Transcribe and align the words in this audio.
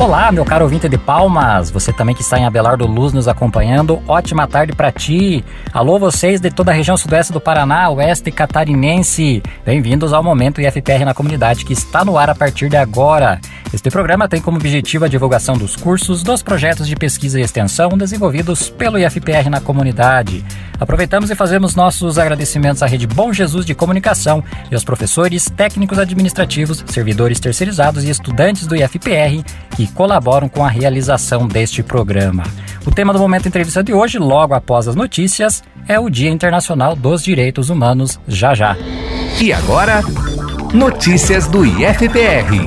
Olá, 0.00 0.30
meu 0.30 0.44
caro 0.44 0.64
ouvinte 0.64 0.88
de 0.88 0.96
Palmas, 0.96 1.72
você 1.72 1.92
também 1.92 2.14
que 2.14 2.22
está 2.22 2.38
em 2.38 2.44
Abelardo 2.44 2.86
Luz 2.86 3.12
nos 3.12 3.26
acompanhando, 3.26 4.00
ótima 4.06 4.46
tarde 4.46 4.72
para 4.72 4.92
ti. 4.92 5.44
Alô, 5.72 5.98
vocês 5.98 6.40
de 6.40 6.52
toda 6.52 6.70
a 6.70 6.74
região 6.74 6.96
sudoeste 6.96 7.32
do 7.32 7.40
Paraná, 7.40 7.90
oeste 7.90 8.30
catarinense. 8.30 9.42
Bem-vindos 9.66 10.12
ao 10.12 10.22
Momento 10.22 10.60
IFPR 10.60 11.04
na 11.04 11.14
comunidade 11.14 11.64
que 11.64 11.72
está 11.72 12.04
no 12.04 12.16
ar 12.16 12.30
a 12.30 12.34
partir 12.34 12.68
de 12.68 12.76
agora. 12.76 13.40
Este 13.74 13.90
programa 13.90 14.28
tem 14.28 14.40
como 14.40 14.56
objetivo 14.56 15.04
a 15.04 15.08
divulgação 15.08 15.58
dos 15.58 15.74
cursos, 15.74 16.22
dos 16.22 16.44
projetos 16.44 16.86
de 16.86 16.94
pesquisa 16.94 17.40
e 17.40 17.42
extensão 17.42 17.90
desenvolvidos 17.90 18.70
pelo 18.70 18.98
IFPR 18.98 19.50
na 19.50 19.60
comunidade. 19.60 20.44
Aproveitamos 20.80 21.28
e 21.28 21.34
fazemos 21.34 21.74
nossos 21.74 22.18
agradecimentos 22.18 22.84
à 22.84 22.86
Rede 22.86 23.06
Bom 23.06 23.32
Jesus 23.32 23.66
de 23.66 23.74
Comunicação 23.74 24.44
e 24.70 24.74
aos 24.74 24.84
professores, 24.84 25.50
técnicos 25.50 25.98
administrativos, 25.98 26.84
servidores 26.86 27.40
terceirizados 27.40 28.04
e 28.04 28.10
estudantes 28.10 28.66
do 28.66 28.76
IFPR 28.76 29.42
que 29.74 29.87
colaboram 29.94 30.48
com 30.48 30.64
a 30.64 30.68
realização 30.68 31.46
deste 31.46 31.82
programa. 31.82 32.44
O 32.86 32.90
tema 32.90 33.12
do 33.12 33.18
Momento 33.18 33.48
Entrevista 33.48 33.82
de 33.82 33.92
hoje, 33.92 34.18
logo 34.18 34.54
após 34.54 34.88
as 34.88 34.94
notícias, 34.94 35.62
é 35.86 35.98
o 35.98 36.08
Dia 36.08 36.30
Internacional 36.30 36.94
dos 36.94 37.22
Direitos 37.22 37.70
Humanos, 37.70 38.18
já 38.26 38.54
já. 38.54 38.76
E 39.40 39.52
agora, 39.52 40.02
notícias 40.72 41.46
do 41.46 41.64
IFPR. 41.64 42.66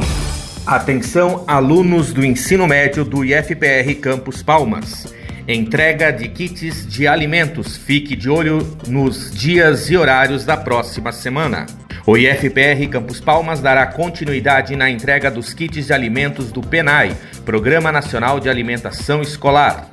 Atenção, 0.66 1.44
alunos 1.47 2.13
do 2.13 2.23
ensino 2.23 2.67
médio 2.67 3.03
do 3.03 3.25
IFPR 3.25 3.94
Campus 3.99 4.44
Palmas. 4.44 5.13
Entrega 5.47 6.11
de 6.11 6.30
kits 6.30 6.88
de 6.88 7.08
alimentos. 7.08 7.75
Fique 7.75 8.16
de 8.16 8.30
olho 8.30 8.77
nos 8.88 9.31
dias 9.31 9.89
e 9.89 9.97
horários 9.97 10.45
da 10.45 10.55
próxima 10.55 11.11
semana. 11.11 11.66
O 12.05 12.17
IFPR 12.17 12.87
Campus 12.89 13.21
Palmas 13.21 13.61
dará 13.61 13.85
continuidade 13.85 14.75
na 14.75 14.89
entrega 14.89 15.30
dos 15.30 15.53
kits 15.53 15.85
de 15.85 15.94
alimentos 15.94 16.52
do 16.52 16.61
PENAI, 16.61 17.16
Programa 17.45 17.91
Nacional 17.91 18.39
de 18.39 18.49
Alimentação 18.49 19.21
Escolar. 19.21 19.88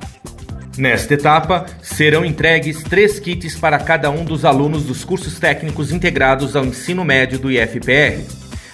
Nesta 0.75 1.13
etapa, 1.13 1.67
serão 1.83 2.25
entregues 2.25 2.81
três 2.81 3.19
kits 3.19 3.55
para 3.55 3.77
cada 3.77 4.09
um 4.09 4.25
dos 4.25 4.43
alunos 4.43 4.85
dos 4.85 5.03
cursos 5.03 5.39
técnicos 5.39 5.91
integrados 5.91 6.55
ao 6.55 6.65
ensino 6.65 7.05
médio 7.05 7.37
do 7.37 7.51
IFPR. 7.51 8.23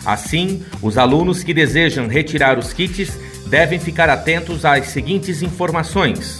Assim, 0.06 0.64
os 0.82 0.98
alunos 0.98 1.44
que 1.44 1.54
desejam 1.54 2.08
retirar 2.08 2.58
os 2.58 2.72
kits 2.72 3.20
devem 3.48 3.80
ficar 3.80 4.10
atentos 4.10 4.64
às 4.64 4.88
seguintes 4.88 5.42
informações. 5.42 6.40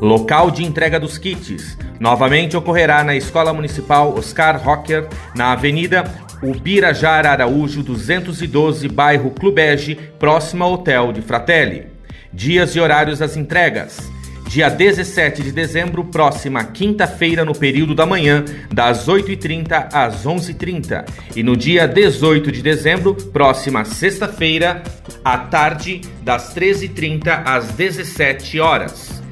Local 0.00 0.50
de 0.50 0.64
entrega 0.64 0.98
dos 0.98 1.18
kits 1.18 1.76
novamente 1.98 2.56
ocorrerá 2.56 3.04
na 3.04 3.14
Escola 3.14 3.52
Municipal 3.52 4.16
Oscar 4.16 4.58
Rocker, 4.62 5.06
na 5.34 5.52
Avenida 5.52 6.04
Ubirajara 6.42 7.30
Araújo 7.32 7.82
212, 7.82 8.88
bairro 8.88 9.30
Clubege, 9.30 9.94
próximo 10.18 10.64
ao 10.64 10.72
Hotel 10.72 11.12
de 11.12 11.20
Fratelli. 11.20 11.86
Dias 12.32 12.74
e 12.74 12.80
horários 12.80 13.18
das 13.18 13.36
entregas. 13.36 14.10
Dia 14.48 14.68
17 14.68 15.42
de 15.42 15.52
dezembro, 15.52 16.04
próxima 16.04 16.64
quinta-feira, 16.64 17.44
no 17.44 17.54
período 17.54 17.94
da 17.94 18.06
manhã, 18.06 18.44
das 18.72 19.06
8h30 19.06 19.88
às 19.92 20.24
11h30. 20.24 21.04
E 21.36 21.42
no 21.42 21.56
dia 21.56 21.86
18 21.86 22.50
de 22.50 22.62
dezembro, 22.62 23.14
próxima 23.14 23.84
sexta-feira, 23.84 24.82
à 25.22 25.36
tarde, 25.36 26.00
das 26.22 26.54
13h30 26.54 27.42
às 27.44 27.68
17 27.72 28.58
horas. 28.58 29.22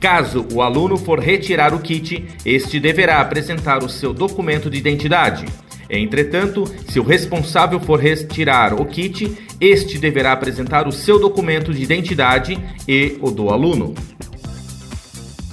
Caso 0.00 0.46
o 0.52 0.62
aluno 0.62 0.96
for 0.96 1.18
retirar 1.18 1.74
o 1.74 1.80
kit, 1.80 2.24
este 2.46 2.80
deverá 2.80 3.20
apresentar 3.20 3.82
o 3.84 3.88
seu 3.88 4.14
documento 4.14 4.70
de 4.70 4.78
identidade. 4.78 5.44
Entretanto, 5.88 6.64
se 6.88 6.98
o 6.98 7.02
responsável 7.02 7.78
for 7.80 7.98
retirar 7.98 8.74
o 8.74 8.84
kit, 8.86 9.36
este 9.60 9.98
deverá 9.98 10.32
apresentar 10.32 10.88
o 10.88 10.92
seu 10.92 11.18
documento 11.18 11.72
de 11.72 11.82
identidade 11.82 12.58
e 12.88 13.16
o 13.20 13.30
do 13.30 13.50
aluno. 13.50 13.94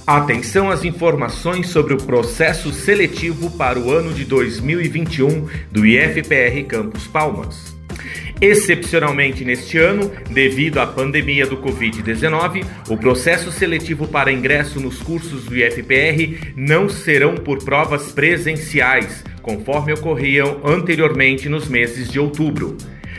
Atenção 0.06 0.70
às 0.70 0.82
informações 0.82 1.68
sobre 1.68 1.94
o 1.94 1.98
processo 1.98 2.72
seletivo 2.72 3.50
para 3.52 3.78
o 3.78 3.92
ano 3.92 4.12
de 4.12 4.24
2021 4.24 5.48
do 5.70 5.86
IFPR 5.86 6.64
Campus 6.66 7.06
Palmas. 7.06 7.69
Excepcionalmente 8.40 9.44
neste 9.44 9.76
ano, 9.76 10.10
devido 10.30 10.78
à 10.78 10.86
pandemia 10.86 11.46
do 11.46 11.58
Covid-19, 11.58 12.64
o 12.88 12.96
processo 12.96 13.52
seletivo 13.52 14.08
para 14.08 14.32
ingresso 14.32 14.80
nos 14.80 15.02
cursos 15.02 15.44
do 15.44 15.54
IFPR 15.54 16.54
não 16.56 16.88
serão 16.88 17.34
por 17.34 17.62
provas 17.62 18.12
presenciais, 18.12 19.22
conforme 19.42 19.92
ocorriam 19.92 20.58
anteriormente 20.64 21.50
nos 21.50 21.68
meses 21.68 22.08
de 22.08 22.18
outubro. 22.18 22.78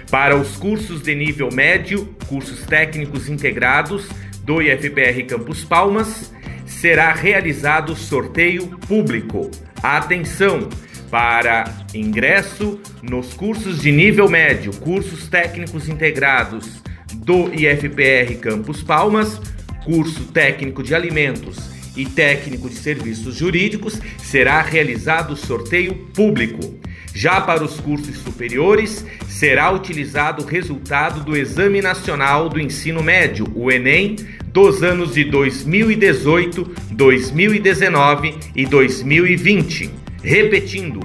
Para 0.09 0.35
os 0.35 0.57
cursos 0.57 1.03
de 1.03 1.13
nível 1.13 1.51
médio, 1.51 2.15
cursos 2.27 2.63
técnicos 2.63 3.29
integrados 3.29 4.09
do 4.43 4.59
IFPR 4.59 5.23
Campus 5.27 5.63
Palmas, 5.63 6.33
será 6.65 7.13
realizado 7.13 7.95
sorteio 7.95 8.65
público. 8.87 9.51
Atenção! 9.83 10.67
Para 11.11 11.65
ingresso 11.93 12.79
nos 13.03 13.33
cursos 13.33 13.81
de 13.81 13.91
nível 13.91 14.29
médio, 14.29 14.71
cursos 14.77 15.27
técnicos 15.27 15.89
integrados 15.89 16.81
do 17.13 17.53
IFPR 17.53 18.33
Campus 18.39 18.81
Palmas, 18.81 19.41
curso 19.83 20.23
técnico 20.27 20.81
de 20.81 20.95
alimentos 20.95 21.69
e 21.97 22.05
técnico 22.05 22.69
de 22.69 22.75
serviços 22.75 23.35
jurídicos, 23.35 23.99
será 24.19 24.61
realizado 24.61 25.35
sorteio 25.35 25.93
público. 26.15 26.79
Já 27.13 27.41
para 27.41 27.61
os 27.61 27.77
cursos 27.81 28.17
superiores, 28.19 29.05
será 29.27 29.69
utilizado 29.69 30.43
o 30.43 30.47
resultado 30.47 31.25
do 31.25 31.35
Exame 31.35 31.81
Nacional 31.81 32.47
do 32.47 32.57
Ensino 32.57 33.03
Médio, 33.03 33.51
o 33.53 33.69
Enem, 33.69 34.15
dos 34.45 34.81
anos 34.81 35.13
de 35.13 35.25
2018, 35.25 36.71
2019 36.93 38.33
e 38.55 38.65
2020. 38.65 40.00
Repetindo, 40.23 40.99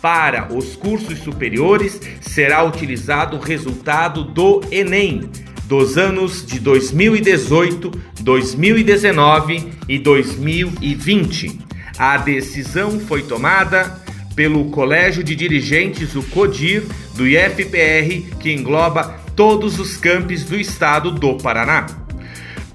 para 0.00 0.52
os 0.52 0.74
cursos 0.74 1.18
superiores 1.20 2.00
será 2.20 2.64
utilizado 2.64 3.36
o 3.36 3.40
resultado 3.40 4.24
do 4.24 4.60
Enem 4.70 5.30
dos 5.64 5.96
anos 5.96 6.44
de 6.44 6.58
2018, 6.58 7.90
2019 8.20 9.72
e 9.88 9.98
2020. 9.98 11.60
A 11.96 12.16
decisão 12.18 12.98
foi 13.00 13.22
tomada 13.22 14.02
pelo 14.34 14.66
Colégio 14.66 15.22
de 15.22 15.36
Dirigentes, 15.36 16.14
o 16.14 16.22
CODIR, 16.22 16.84
do 17.14 17.26
IFPR, 17.26 18.36
que 18.38 18.52
engloba 18.52 19.20
todos 19.36 19.78
os 19.78 19.96
campos 19.96 20.44
do 20.44 20.58
estado 20.58 21.10
do 21.10 21.34
Paraná. 21.36 21.86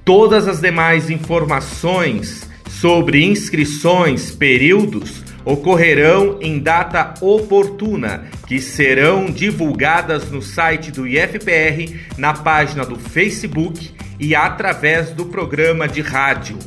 Todas 0.06 0.48
as 0.48 0.62
demais 0.62 1.10
informações 1.10 2.50
sobre 2.70 3.24
inscrições, 3.24 4.32
períodos, 4.32 5.24
ocorrerão 5.48 6.40
em 6.42 6.60
data 6.60 7.14
oportuna, 7.22 8.26
que 8.46 8.60
serão 8.60 9.28
divulgadas 9.28 10.30
no 10.30 10.42
site 10.42 10.92
do 10.92 11.08
IFPR, 11.08 11.96
na 12.18 12.34
página 12.34 12.86
do 12.86 13.00
Facebook 13.00 13.96
e 14.20 14.36
através 14.36 15.12
do 15.12 15.26
programa 15.26 15.88
de 15.88 16.02
rádio. 16.02 16.60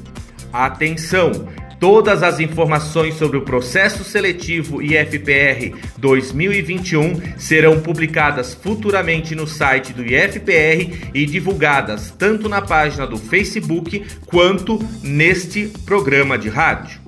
Atenção! 0.50 1.46
Todas 1.78 2.22
as 2.22 2.40
informações 2.40 3.14
sobre 3.14 3.38
o 3.38 3.42
processo 3.42 4.04
seletivo 4.04 4.82
IFPR 4.82 5.74
2021 5.96 7.38
serão 7.38 7.80
publicadas 7.80 8.54
futuramente 8.54 9.34
no 9.34 9.46
site 9.46 9.92
do 9.92 10.04
IFPR 10.04 11.10
e 11.14 11.24
divulgadas 11.24 12.14
tanto 12.18 12.50
na 12.50 12.60
página 12.60 13.06
do 13.06 13.16
Facebook 13.16 14.04
quanto 14.26 14.78
neste 15.02 15.68
programa 15.86 16.36
de 16.36 16.50
rádio. 16.50 17.00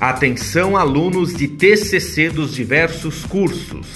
Atenção 0.00 0.76
alunos 0.76 1.34
de 1.34 1.48
TCC 1.48 2.30
dos 2.30 2.54
diversos 2.54 3.24
cursos. 3.24 3.88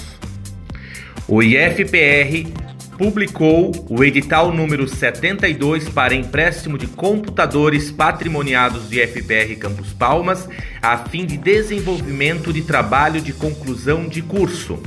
O 1.28 1.40
IFPR 1.40 2.52
publicou 2.99 3.70
o 3.88 4.02
edital 4.02 4.52
número 4.52 4.88
72 4.88 5.88
para 5.88 6.12
empréstimo 6.12 6.76
de 6.76 6.88
computadores 6.88 7.93
patrimoniados 7.93 8.88
do 8.88 8.94
IFPR 8.96 9.56
Campus 9.60 9.93
Palmas, 9.93 10.49
a 10.82 10.96
fim 10.96 11.25
de 11.25 11.37
desenvolvimento 11.37 12.52
de 12.52 12.62
trabalho 12.62 13.20
de 13.20 13.32
conclusão 13.32 14.08
de 14.08 14.22
curso. 14.22 14.82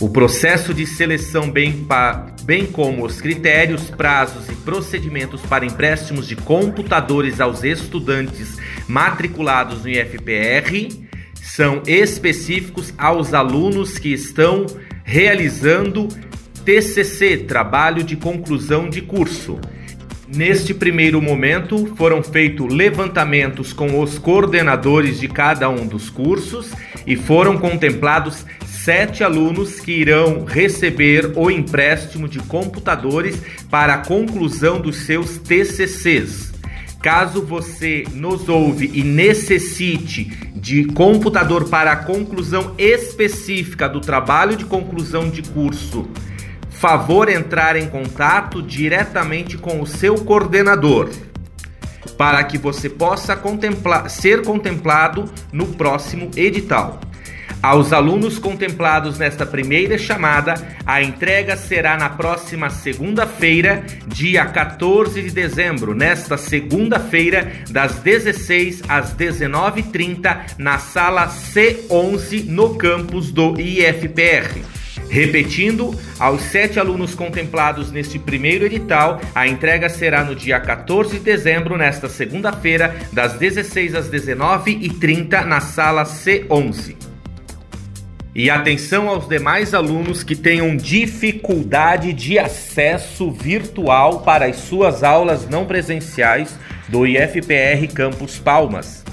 O 0.00 0.08
processo 0.08 0.72
de 0.72 0.86
seleção, 0.86 1.50
bem, 1.50 1.84
bem 2.44 2.66
como 2.66 3.04
os 3.04 3.20
critérios, 3.20 3.90
prazos 3.90 4.48
e 4.48 4.54
procedimentos 4.54 5.40
para 5.42 5.66
empréstimos 5.66 6.28
de 6.28 6.36
computadores 6.36 7.40
aos 7.40 7.64
estudantes 7.64 8.58
matriculados 8.86 9.82
no 9.82 9.88
IFPR 9.88 10.88
são 11.34 11.82
específicos 11.84 12.94
aos 12.96 13.34
alunos 13.34 13.98
que 13.98 14.12
estão 14.12 14.66
realizando 15.02 16.06
TCC, 16.64 17.38
trabalho 17.38 18.04
de 18.04 18.14
conclusão 18.14 18.88
de 18.88 19.02
curso. 19.02 19.58
Neste 20.28 20.74
primeiro 20.74 21.20
momento, 21.20 21.92
foram 21.96 22.22
feitos 22.22 22.72
levantamentos 22.72 23.72
com 23.72 23.98
os 24.00 24.16
coordenadores 24.16 25.18
de 25.18 25.26
cada 25.26 25.68
um 25.68 25.86
dos 25.86 26.08
cursos 26.08 26.70
e 27.06 27.16
foram 27.16 27.58
contemplados 27.58 28.44
sete 28.84 29.24
alunos 29.24 29.80
que 29.80 29.92
irão 29.92 30.44
receber 30.44 31.32
o 31.36 31.50
empréstimo 31.50 32.28
de 32.28 32.38
computadores 32.38 33.40
para 33.70 33.94
a 33.94 33.98
conclusão 33.98 34.80
dos 34.80 34.98
seus 34.98 35.38
TCCs. 35.38 36.52
Caso 37.02 37.42
você 37.42 38.04
nos 38.12 38.48
ouve 38.48 38.90
e 38.92 39.02
necessite 39.02 40.24
de 40.54 40.84
computador 40.86 41.68
para 41.68 41.92
a 41.92 41.96
conclusão 41.96 42.74
específica 42.76 43.88
do 43.88 44.00
trabalho 44.00 44.56
de 44.56 44.64
conclusão 44.64 45.30
de 45.30 45.42
curso, 45.42 46.08
favor 46.70 47.28
entrar 47.28 47.76
em 47.76 47.88
contato 47.88 48.62
diretamente 48.62 49.56
com 49.56 49.80
o 49.80 49.86
seu 49.86 50.16
coordenador 50.16 51.10
para 52.16 52.42
que 52.42 52.58
você 52.58 52.88
possa 52.88 53.36
contemplar, 53.36 54.10
ser 54.10 54.42
contemplado 54.42 55.30
no 55.52 55.66
próximo 55.66 56.30
edital. 56.36 57.00
Aos 57.60 57.92
alunos 57.92 58.38
contemplados 58.38 59.18
nesta 59.18 59.44
primeira 59.44 59.98
chamada, 59.98 60.54
a 60.86 61.02
entrega 61.02 61.56
será 61.56 61.96
na 61.96 62.08
próxima 62.08 62.70
segunda-feira, 62.70 63.84
dia 64.06 64.46
14 64.46 65.20
de 65.20 65.30
dezembro, 65.32 65.92
nesta 65.92 66.36
segunda-feira, 66.38 67.50
das 67.68 67.96
16 67.96 68.84
às 68.88 69.12
19h30, 69.12 70.54
na 70.56 70.78
sala 70.78 71.26
C11, 71.26 72.44
no 72.46 72.76
campus 72.76 73.32
do 73.32 73.60
IFPR. 73.60 74.62
Repetindo, 75.10 75.98
aos 76.16 76.42
sete 76.42 76.78
alunos 76.78 77.16
contemplados 77.16 77.90
neste 77.90 78.20
primeiro 78.20 78.66
edital, 78.66 79.20
a 79.34 79.48
entrega 79.48 79.88
será 79.88 80.22
no 80.22 80.36
dia 80.36 80.60
14 80.60 81.18
de 81.18 81.24
dezembro, 81.24 81.76
nesta 81.76 82.08
segunda-feira, 82.08 82.94
das 83.12 83.32
16 83.32 83.96
às 83.96 84.08
19h30, 84.08 85.44
na 85.44 85.60
sala 85.60 86.04
C11. 86.04 87.07
E 88.38 88.50
atenção 88.50 89.08
aos 89.08 89.28
demais 89.28 89.74
alunos 89.74 90.22
que 90.22 90.36
tenham 90.36 90.76
dificuldade 90.76 92.12
de 92.12 92.38
acesso 92.38 93.32
virtual 93.32 94.20
para 94.20 94.46
as 94.46 94.58
suas 94.58 95.02
aulas 95.02 95.48
não 95.48 95.66
presenciais 95.66 96.56
do 96.88 97.04
IFPR 97.04 97.92
Campus 97.92 98.38
Palmas. 98.38 99.04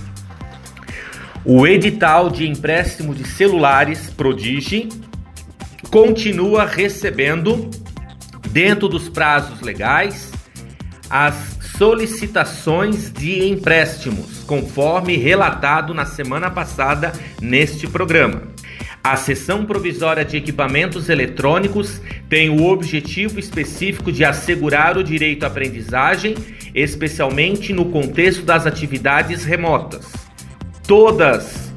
O 1.44 1.66
edital 1.66 2.30
de 2.30 2.48
empréstimo 2.48 3.16
de 3.16 3.28
celulares 3.28 4.12
Prodigy 4.12 4.90
continua 5.90 6.64
recebendo, 6.64 7.72
dentro 8.52 8.88
dos 8.88 9.10
prazos 9.10 9.60
legais, 9.60 10.32
as 11.10 11.58
solicitações 11.80 13.12
de 13.12 13.44
empréstimos, 13.50 14.44
conforme 14.44 15.18
relatado 15.18 15.96
na 15.96 16.06
semana 16.06 16.52
passada 16.52 17.12
neste 17.42 17.88
programa. 17.88 18.54
A 19.06 19.16
seção 19.18 19.68
provisória 19.68 20.26
de 20.26 20.36
equipamentos 20.36 21.10
eletrônicos 21.10 22.02
tem 22.28 22.50
o 22.50 22.66
objetivo 22.66 23.40
específico 23.40 24.12
de 24.12 24.26
assegurar 24.26 24.98
o 24.98 25.04
direito 25.04 25.44
à 25.44 25.48
aprendizagem, 25.48 26.34
especialmente 26.74 27.72
no 27.72 27.86
contexto 27.92 28.42
das 28.42 28.66
atividades 28.66 29.46
remotas. 29.46 30.12
Todas 30.88 31.72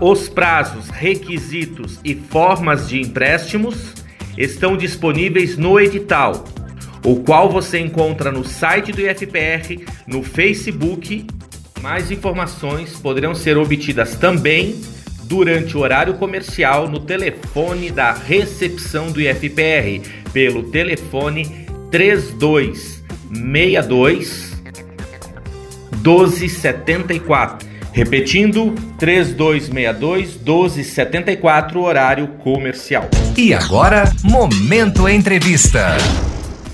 os 0.00 0.28
prazos, 0.28 0.88
requisitos 0.88 2.00
e 2.04 2.16
formas 2.16 2.88
de 2.88 3.00
empréstimos 3.00 3.94
estão 4.36 4.76
disponíveis 4.76 5.56
no 5.56 5.78
edital, 5.78 6.44
o 7.04 7.20
qual 7.20 7.48
você 7.48 7.78
encontra 7.78 8.32
no 8.32 8.44
site 8.44 8.90
do 8.90 9.00
IFPR, 9.00 9.86
no 10.04 10.24
Facebook. 10.24 11.24
Mais 11.80 12.10
informações 12.10 12.98
poderão 12.98 13.36
ser 13.36 13.56
obtidas 13.56 14.16
também 14.16 14.74
durante 15.30 15.76
o 15.76 15.80
horário 15.80 16.14
comercial 16.14 16.88
no 16.88 16.98
telefone 16.98 17.92
da 17.92 18.12
recepção 18.12 19.12
do 19.12 19.20
IFPR 19.20 20.00
pelo 20.32 20.64
telefone 20.64 21.68
3262 21.88 24.60
1274. 26.02 27.70
Repetindo, 27.92 28.74
3262 28.98 30.36
1274, 30.36 31.80
horário 31.80 32.26
comercial. 32.38 33.08
E 33.36 33.54
agora, 33.54 34.12
Momento 34.24 35.08
Entrevista. 35.08 35.96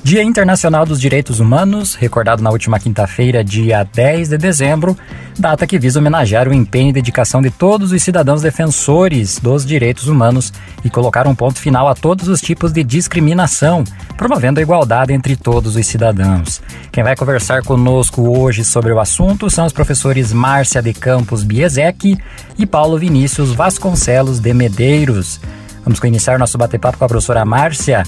Dia 0.06 0.22
Internacional 0.22 0.86
dos 0.86 1.00
Direitos 1.00 1.40
Humanos, 1.40 1.96
recordado 1.96 2.40
na 2.40 2.50
última 2.50 2.78
quinta-feira, 2.78 3.42
dia 3.42 3.82
10 3.82 4.28
de 4.28 4.38
dezembro, 4.38 4.96
data 5.36 5.66
que 5.66 5.80
visa 5.80 5.98
homenagear 5.98 6.48
o 6.48 6.54
empenho 6.54 6.90
e 6.90 6.92
dedicação 6.92 7.42
de 7.42 7.50
todos 7.50 7.90
os 7.90 8.00
cidadãos 8.04 8.40
defensores 8.40 9.40
dos 9.40 9.66
direitos 9.66 10.06
humanos 10.06 10.52
e 10.84 10.88
colocar 10.88 11.26
um 11.26 11.34
ponto 11.34 11.58
final 11.58 11.88
a 11.88 11.94
todos 11.96 12.28
os 12.28 12.40
tipos 12.40 12.72
de 12.72 12.84
discriminação, 12.84 13.82
promovendo 14.16 14.60
a 14.60 14.62
igualdade 14.62 15.12
entre 15.12 15.34
todos 15.34 15.74
os 15.74 15.84
cidadãos. 15.84 16.62
Quem 16.92 17.02
vai 17.02 17.16
conversar 17.16 17.64
conosco 17.64 18.38
hoje 18.38 18.64
sobre 18.64 18.92
o 18.92 19.00
assunto 19.00 19.50
são 19.50 19.66
os 19.66 19.72
professores 19.72 20.32
Márcia 20.32 20.80
de 20.80 20.92
Campos 20.94 21.42
Biesec 21.42 22.16
e 22.56 22.64
Paulo 22.64 22.96
Vinícius 22.96 23.52
Vasconcelos 23.52 24.38
de 24.38 24.54
Medeiros. 24.54 25.40
Vamos 25.84 25.98
iniciar 26.04 26.38
nosso 26.38 26.56
bate-papo 26.56 26.96
com 26.96 27.04
a 27.04 27.08
professora 27.08 27.44
Márcia. 27.44 28.04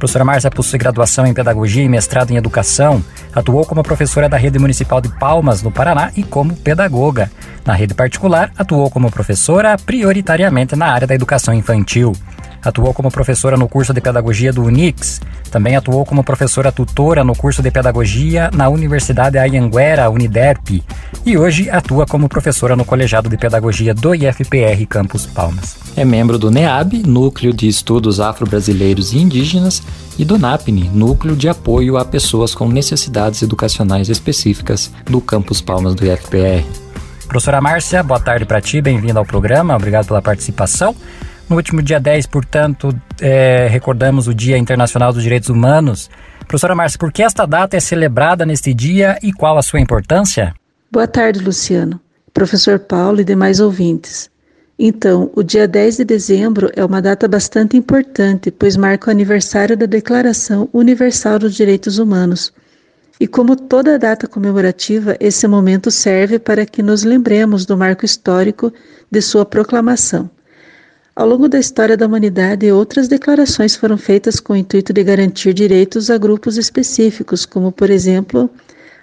Professora 0.00 0.24
Márcia 0.24 0.50
possui 0.50 0.78
graduação 0.78 1.26
em 1.26 1.34
Pedagogia 1.34 1.84
e 1.84 1.88
mestrado 1.88 2.30
em 2.30 2.36
Educação. 2.36 3.04
Atuou 3.34 3.66
como 3.66 3.82
professora 3.82 4.30
da 4.30 4.38
Rede 4.38 4.58
Municipal 4.58 4.98
de 4.98 5.10
Palmas, 5.10 5.62
no 5.62 5.70
Paraná, 5.70 6.10
e 6.16 6.22
como 6.22 6.56
pedagoga. 6.56 7.30
Na 7.66 7.74
rede 7.74 7.92
particular, 7.92 8.50
atuou 8.56 8.88
como 8.88 9.10
professora 9.10 9.76
prioritariamente 9.76 10.74
na 10.74 10.86
área 10.86 11.06
da 11.06 11.14
educação 11.14 11.52
infantil. 11.52 12.14
Atuou 12.62 12.92
como 12.92 13.10
professora 13.10 13.56
no 13.56 13.68
curso 13.68 13.94
de 13.94 14.00
pedagogia 14.00 14.52
do 14.52 14.62
Unix. 14.62 15.20
Também 15.50 15.76
atuou 15.76 16.04
como 16.04 16.22
professora 16.22 16.70
tutora 16.70 17.24
no 17.24 17.34
curso 17.34 17.62
de 17.62 17.70
pedagogia 17.70 18.50
na 18.54 18.68
Universidade 18.68 19.38
Anhanguera, 19.38 20.10
Uniderp. 20.10 20.82
E 21.24 21.38
hoje 21.38 21.70
atua 21.70 22.06
como 22.06 22.28
professora 22.28 22.76
no 22.76 22.84
colegiado 22.84 23.28
de 23.28 23.36
pedagogia 23.36 23.94
do 23.94 24.14
IFPR 24.14 24.86
Campus 24.88 25.26
Palmas. 25.26 25.76
É 25.96 26.04
membro 26.04 26.38
do 26.38 26.50
NEAB, 26.50 27.02
Núcleo 27.06 27.52
de 27.52 27.66
Estudos 27.66 28.20
Afro-Brasileiros 28.20 29.12
e 29.12 29.18
Indígenas, 29.18 29.82
e 30.18 30.24
do 30.24 30.38
NAPNE, 30.38 30.90
Núcleo 30.92 31.34
de 31.34 31.48
Apoio 31.48 31.96
a 31.96 32.04
Pessoas 32.04 32.54
com 32.54 32.68
Necessidades 32.68 33.42
Educacionais 33.42 34.08
Específicas, 34.08 34.90
do 35.06 35.20
Campus 35.20 35.60
Palmas 35.60 35.94
do 35.94 36.04
IFPR. 36.04 36.64
Professora 37.26 37.60
Márcia, 37.60 38.02
boa 38.02 38.20
tarde 38.20 38.44
para 38.44 38.60
ti, 38.60 38.80
bem-vinda 38.82 39.18
ao 39.18 39.24
programa, 39.24 39.76
obrigado 39.76 40.06
pela 40.06 40.20
participação. 40.20 40.94
No 41.50 41.56
último 41.56 41.82
dia 41.82 41.98
10, 41.98 42.26
portanto, 42.26 42.96
é, 43.20 43.66
recordamos 43.68 44.28
o 44.28 44.32
Dia 44.32 44.56
Internacional 44.56 45.12
dos 45.12 45.24
Direitos 45.24 45.48
Humanos. 45.48 46.08
Professora 46.46 46.76
Márcia, 46.76 46.96
por 46.96 47.10
que 47.10 47.24
esta 47.24 47.44
data 47.44 47.76
é 47.76 47.80
celebrada 47.80 48.46
neste 48.46 48.72
dia 48.72 49.18
e 49.20 49.32
qual 49.32 49.58
a 49.58 49.62
sua 49.62 49.80
importância? 49.80 50.54
Boa 50.92 51.08
tarde, 51.08 51.40
Luciano, 51.40 52.00
professor 52.32 52.78
Paulo 52.78 53.20
e 53.20 53.24
demais 53.24 53.58
ouvintes. 53.58 54.30
Então, 54.78 55.28
o 55.34 55.42
dia 55.42 55.66
10 55.66 55.96
de 55.96 56.04
dezembro 56.04 56.70
é 56.76 56.84
uma 56.84 57.02
data 57.02 57.26
bastante 57.26 57.76
importante, 57.76 58.52
pois 58.52 58.76
marca 58.76 59.08
o 59.08 59.10
aniversário 59.10 59.76
da 59.76 59.86
Declaração 59.86 60.68
Universal 60.72 61.40
dos 61.40 61.56
Direitos 61.56 61.98
Humanos. 61.98 62.52
E 63.18 63.26
como 63.26 63.56
toda 63.56 63.98
data 63.98 64.28
comemorativa, 64.28 65.16
esse 65.18 65.48
momento 65.48 65.90
serve 65.90 66.38
para 66.38 66.64
que 66.64 66.80
nos 66.80 67.02
lembremos 67.02 67.66
do 67.66 67.76
marco 67.76 68.04
histórico 68.04 68.72
de 69.10 69.20
sua 69.20 69.44
proclamação. 69.44 70.30
Ao 71.14 71.26
longo 71.26 71.48
da 71.48 71.58
história 71.58 71.96
da 71.96 72.06
humanidade, 72.06 72.70
outras 72.70 73.08
declarações 73.08 73.74
foram 73.74 73.98
feitas 73.98 74.38
com 74.38 74.52
o 74.52 74.56
intuito 74.56 74.92
de 74.92 75.02
garantir 75.02 75.52
direitos 75.52 76.08
a 76.08 76.16
grupos 76.16 76.56
específicos, 76.56 77.44
como, 77.44 77.72
por 77.72 77.90
exemplo, 77.90 78.48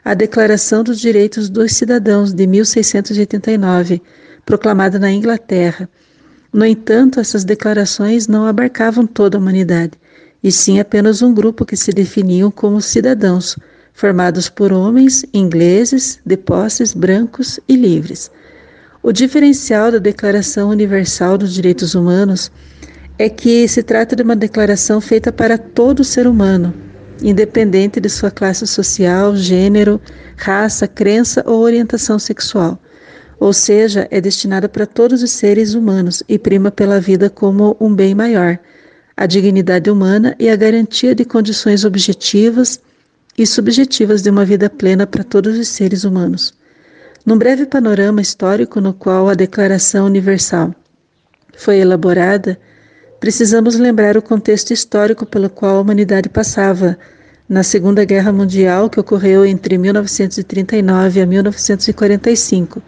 a 0.06 0.14
Declaração 0.14 0.84
dos 0.84 1.02
Direitos 1.02 1.50
dos 1.50 1.74
Cidadãos 1.74 2.32
de 2.32 2.48
1689, 2.48 4.02
proclamada 4.46 4.98
na 4.98 5.12
Inglaterra. 5.12 5.90
No 6.54 6.66
entanto, 6.66 7.20
essas 7.20 7.44
declarações 7.44 8.26
não 8.26 8.46
abarcavam 8.46 9.06
toda 9.06 9.38
a 9.38 9.42
humanidade, 9.42 10.00
e 10.42 10.50
sim 10.50 10.80
apenas 10.80 11.22
um 11.22 11.34
grupo 11.34 11.66
que 11.66 11.76
se 11.76 11.92
definiam 11.92 12.50
como 12.50 12.82
cidadãos, 12.82 13.58
formados 13.92 14.48
por 14.48 14.72
homens, 14.72 15.26
ingleses, 15.34 16.22
de 16.26 16.38
posses, 16.38 16.94
brancos 16.94 17.60
e 17.68 17.76
livres. 17.76 18.32
O 19.04 19.12
diferencial 19.12 19.92
da 19.92 20.00
Declaração 20.00 20.70
Universal 20.70 21.38
dos 21.38 21.54
Direitos 21.54 21.94
Humanos 21.94 22.51
é 23.18 23.30
que 23.30 23.68
se 23.68 23.84
trata 23.84 24.16
de 24.16 24.24
uma 24.24 24.36
declaração 24.36 25.00
feita 25.00 25.32
para 25.32 25.58
todo 25.58 26.04
ser 26.04 26.27
humano, 26.27 26.74
independente 27.22 28.00
de 28.00 28.10
sua 28.10 28.32
classe 28.32 28.66
social, 28.66 29.36
gênero, 29.36 30.01
raça, 30.36 30.88
crença 30.88 31.44
ou 31.46 31.62
orientação 31.62 32.20
sexual. 32.20 32.80
Ou 33.39 33.54
seja, 33.54 34.08
é 34.10 34.20
destinada 34.20 34.68
para 34.68 34.86
todos 34.86 35.22
os 35.22 35.32
seres 35.32 35.75
humanos 35.75 36.24
e 36.27 36.39
prima 36.39 36.72
pela 36.72 37.00
vida 37.00 37.30
como 37.30 37.77
um 37.80 37.94
bem 37.94 38.16
maior, 38.16 38.60
a 39.16 39.25
dignidade 39.25 39.89
humana 39.89 40.36
e 40.39 40.50
a 40.50 40.56
garantia 40.56 41.13
de 41.13 41.24
condições 41.24 41.86
objetivas 41.86 42.80
e 43.38 43.46
subjetivas 43.46 44.24
de 44.24 44.30
uma 44.30 44.44
vida 44.44 44.70
plena 44.70 45.06
para 45.06 45.24
todos 45.24 45.58
os 45.58 45.68
seres 45.68 46.04
humanos. 46.04 46.54
Num 47.27 47.38
breve 47.38 47.65
panorama 47.65 48.22
histórico 48.22 48.79
no 48.79 48.93
qual 48.93 49.27
a 49.27 49.34
Declaração 49.34 50.05
Universal 50.05 50.74
foi 51.57 51.79
elaborada, 51.79 52.57
precisamos 53.19 53.75
lembrar 53.75 54.15
o 54.15 54.22
contexto 54.22 54.72
histórico 54.72 55.25
pelo 55.25 55.50
qual 55.50 55.75
a 55.75 55.81
humanidade 55.81 56.29
passava 56.29 56.98
na 57.50 57.63
Segunda 57.63 58.05
Guerra 58.05 58.31
Mundial, 58.31 58.89
que 58.89 58.98
ocorreu 58.98 59.46
entre 59.46 59.77
1939 59.77 61.19
a 61.19 61.25
1945 61.25 62.81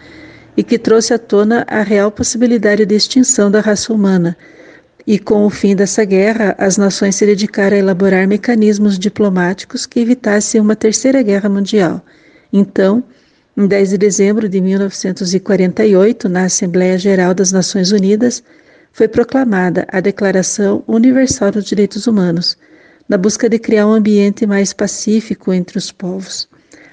e 0.56 0.64
que 0.64 0.80
trouxe 0.80 1.14
à 1.14 1.20
tona 1.20 1.66
a 1.68 1.82
real 1.82 2.10
possibilidade 2.10 2.86
de 2.86 2.96
extinção 2.96 3.52
da 3.52 3.60
raça 3.60 3.92
humana. 3.92 4.38
E 5.06 5.20
com 5.20 5.46
o 5.46 5.50
fim 5.50 5.76
dessa 5.76 6.06
guerra, 6.06 6.56
as 6.58 6.78
nações 6.78 7.18
se 7.18 7.26
dedicaram 7.26 7.76
a 7.76 7.80
elaborar 7.82 8.26
mecanismos 8.26 8.98
diplomáticos 8.98 9.86
que 9.86 10.00
evitassem 10.00 10.62
uma 10.62 10.78
terceira 10.78 11.22
guerra 11.22 11.50
mundial. 11.50 12.02
Então, 12.54 13.04
em 13.60 13.68
10 13.68 13.90
de 13.90 13.98
dezembro 13.98 14.48
de 14.48 14.62
1948, 14.62 16.30
na 16.30 16.46
Assembleia 16.46 16.98
Geral 16.98 17.34
das 17.34 17.52
Nações 17.52 17.92
Unidas, 17.92 18.42
foi 18.94 19.06
proclamada 19.06 19.86
a 19.92 20.00
Declaração 20.00 20.82
Universal 20.88 21.52
dos 21.52 21.66
Direitos 21.66 22.08
Humanos, 22.08 22.58
na 23.10 23.18
busca 23.18 23.50
de 23.50 23.60
criar 23.60 23.86
um 23.86 23.92
ambiente 23.92 24.48
mais 24.48 24.72
pacífico 24.72 25.52
entre 25.52 25.78
os 25.78 25.92
povos. 25.92 26.48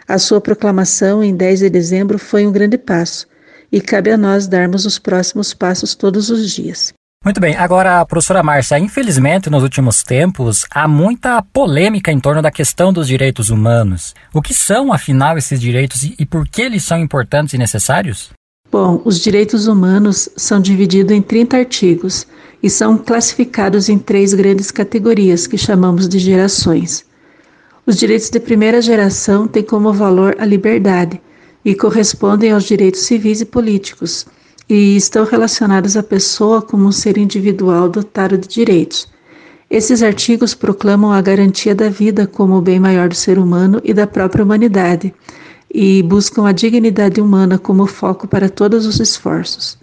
A 0.09 0.19
sua 0.19 0.41
proclamação 0.41 1.23
em 1.23 1.37
10 1.37 1.61
de 1.61 1.71
dezembro 1.71 2.19
foi 2.19 2.45
um 2.45 2.51
grande 2.51 2.77
passo, 2.77 3.29
e 3.71 3.81
cabe 3.81 4.11
a 4.11 4.17
nós 4.17 4.49
darmos 4.49 4.85
os 4.85 4.99
próximos 4.99 5.55
passos 5.55 5.95
todos 5.95 6.31
os 6.31 6.51
dias. 6.51 6.96
Muito 7.27 7.41
bem, 7.41 7.57
agora, 7.57 8.07
professora 8.07 8.41
Márcia, 8.41 8.79
infelizmente 8.79 9.51
nos 9.51 9.65
últimos 9.65 10.05
tempos 10.05 10.65
há 10.71 10.87
muita 10.87 11.43
polêmica 11.43 12.13
em 12.13 12.21
torno 12.21 12.41
da 12.41 12.53
questão 12.53 12.93
dos 12.93 13.09
direitos 13.09 13.51
humanos. 13.51 14.15
O 14.33 14.41
que 14.41 14.55
são, 14.55 14.93
afinal, 14.93 15.37
esses 15.37 15.61
direitos 15.61 16.05
e 16.05 16.25
por 16.25 16.47
que 16.47 16.63
eles 16.63 16.85
são 16.85 16.97
importantes 16.97 17.53
e 17.53 17.59
necessários? 17.59 18.31
Bom, 18.71 19.03
os 19.05 19.21
direitos 19.21 19.67
humanos 19.67 20.29
são 20.37 20.61
divididos 20.61 21.11
em 21.11 21.21
30 21.21 21.57
artigos 21.57 22.29
e 22.63 22.71
são 22.71 22.97
classificados 22.97 23.89
em 23.89 23.99
três 23.99 24.33
grandes 24.33 24.71
categorias 24.71 25.49
que 25.49 25.59
chamamos 25.59 26.09
de 26.09 26.21
gerações. 26.21 27.05
Os 27.85 27.97
direitos 27.97 28.31
de 28.31 28.39
primeira 28.39 28.81
geração 28.81 29.49
têm 29.49 29.65
como 29.65 29.93
valor 29.93 30.37
a 30.39 30.47
liberdade 30.47 31.21
e 31.65 31.75
correspondem 31.75 32.53
aos 32.53 32.63
direitos 32.63 33.01
civis 33.01 33.41
e 33.41 33.45
políticos 33.45 34.27
e 34.69 34.97
estão 34.97 35.25
relacionados 35.25 35.97
à 35.97 36.03
pessoa 36.03 36.61
como 36.61 36.87
um 36.87 36.93
ser 36.93 37.17
individual 37.19 37.89
dotado 37.89 38.37
de 38.37 38.49
direitos. 38.49 39.09
Esses 39.71 40.03
artigos 40.03 40.55
proclamam 40.55 41.13
a 41.13 41.21
garantia 41.21 41.75
da 41.75 41.89
vida 41.89 42.27
como 42.27 42.57
o 42.57 42.63
bem 42.63 42.79
maior 42.79 43.09
do 43.09 43.15
ser 43.15 43.39
humano 43.39 43.81
e 43.85 43.93
da 43.93 44.07
própria 44.07 44.45
humanidade 44.45 45.13
e 45.73 46.03
buscam 46.03 46.47
a 46.47 46.53
dignidade 46.53 47.21
humana 47.21 47.59
como 47.59 47.87
foco 47.87 48.29
para 48.29 48.49
todos 48.49 48.87
os 48.87 49.01
esforços. 49.01 49.77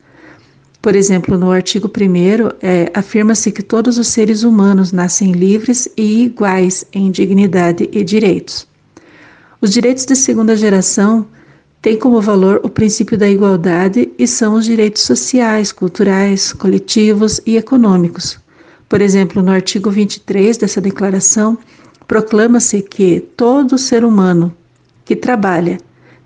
Por 0.81 0.95
exemplo, 0.95 1.37
no 1.37 1.51
artigo 1.51 1.87
1 1.87 2.57
é, 2.61 2.91
afirma-se 2.93 3.51
que 3.51 3.63
todos 3.63 3.97
os 3.97 4.07
seres 4.07 4.43
humanos 4.43 4.91
nascem 4.91 5.31
livres 5.31 5.87
e 5.95 6.23
iguais 6.23 6.85
em 6.91 7.09
dignidade 7.09 7.89
e 7.91 8.03
direitos. 8.03 8.67
Os 9.61 9.71
direitos 9.71 10.05
de 10.05 10.15
segunda 10.15 10.57
geração 10.57 11.25
têm 11.83 11.97
como 11.97 12.21
valor 12.21 12.61
o 12.63 12.69
princípio 12.69 13.17
da 13.17 13.29
igualdade 13.29 14.09
e 14.17 14.25
são 14.25 14.53
os 14.53 14.63
direitos 14.63 15.01
sociais, 15.01 15.73
culturais, 15.73 16.53
coletivos 16.53 17.41
e 17.45 17.57
econômicos. 17.57 18.39
Por 18.87 19.01
exemplo, 19.01 19.41
no 19.43 19.51
artigo 19.51 19.91
23 19.91 20.55
dessa 20.55 20.79
declaração, 20.79 21.57
proclama-se 22.07 22.81
que 22.81 23.19
todo 23.35 23.77
ser 23.77 24.05
humano 24.05 24.55
que 25.03 25.13
trabalha 25.13 25.77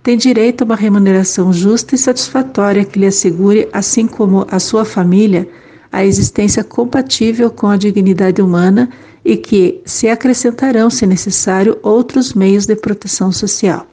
tem 0.04 0.16
direito 0.16 0.62
a 0.62 0.66
uma 0.66 0.76
remuneração 0.76 1.52
justa 1.52 1.96
e 1.96 1.98
satisfatória 1.98 2.86
que 2.86 3.00
lhe 3.00 3.08
assegure, 3.08 3.68
assim 3.74 4.06
como 4.06 4.46
a 4.52 4.60
sua 4.60 4.86
família, 4.86 5.50
a 5.92 6.06
existência 6.06 6.64
compatível 6.64 7.50
com 7.50 7.66
a 7.66 7.78
dignidade 7.78 8.44
humana 8.44 8.92
e 9.26 9.36
que 9.36 9.82
se 9.86 10.08
acrescentarão, 10.08 10.92
se 10.92 11.08
necessário, 11.08 11.80
outros 11.82 12.36
meios 12.36 12.68
de 12.68 12.76
proteção 12.76 13.32
social. 13.32 13.88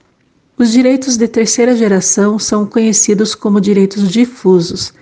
Os 0.57 0.71
direitos 0.71 1.17
de 1.17 1.27
terceira 1.27 1.75
geração 1.75 2.39
são 2.39 2.65
conhecidos 2.65 3.35
como 3.35 3.61
direitos 3.61 4.09
difusos. 4.09 4.95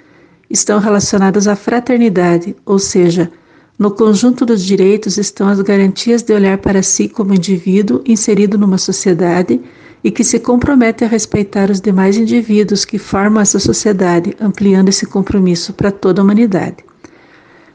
Estão 0.49 0.78
relacionados 0.78 1.47
à 1.47 1.54
fraternidade, 1.54 2.56
ou 2.64 2.78
seja, 2.78 3.30
no 3.78 3.90
conjunto 3.90 4.47
dos 4.47 4.64
direitos 4.64 5.18
estão 5.18 5.49
as 5.49 5.61
garantias 5.61 6.23
de 6.23 6.32
olhar 6.32 6.56
para 6.56 6.82
si 6.82 7.06
como 7.06 7.35
indivíduo 7.35 8.00
inserido 8.06 8.56
numa 8.56 8.78
sociedade 8.78 9.61
e 10.02 10.11
que 10.11 10.25
se 10.25 10.40
compromete 10.40 11.04
a 11.04 11.09
respeitar 11.09 11.71
os 11.71 11.82
demais 11.82 12.16
indivíduos 12.16 12.87
que 12.87 12.97
formam 12.97 13.42
essa 13.42 13.59
sociedade, 13.59 14.35
ampliando 14.40 14.88
esse 14.88 15.04
compromisso 15.04 15.75
para 15.75 15.92
toda 15.92 16.23
a 16.23 16.25
humanidade. 16.25 16.78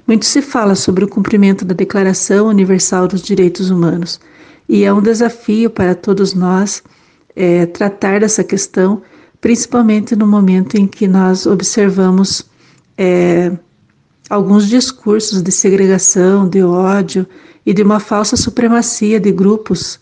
Muito 0.08 0.26
se 0.26 0.42
fala 0.42 0.74
sobre 0.74 1.06
o 1.06 1.08
cumprimento 1.08 1.64
da 1.64 1.76
Declaração 1.76 2.48
Universal 2.48 3.08
dos 3.08 3.22
Direitos 3.22 3.70
Humanos 3.70 4.20
e 4.68 4.84
é 4.84 4.92
um 4.92 5.02
desafio 5.02 5.70
para 5.70 5.94
todos 5.94 6.34
nós 6.34 6.82
é, 7.38 7.68
tratar 7.68 8.20
dessa 8.22 8.44
questão, 8.44 9.04
principalmente 9.40 10.16
no 10.16 10.26
momento 10.26 10.76
em 10.76 10.88
que 10.88 11.08
nós 11.08 11.46
observamos 11.46 12.50
é, 12.98 13.52
alguns 14.28 14.68
discursos 14.68 15.44
de 15.44 15.52
segregação, 15.52 16.50
de 16.50 16.64
ódio 16.64 17.28
e 17.64 17.74
de 17.74 17.84
uma 17.84 18.00
falsa 18.00 18.36
supremacia 18.36 19.20
de 19.20 19.32
grupos 19.32 20.00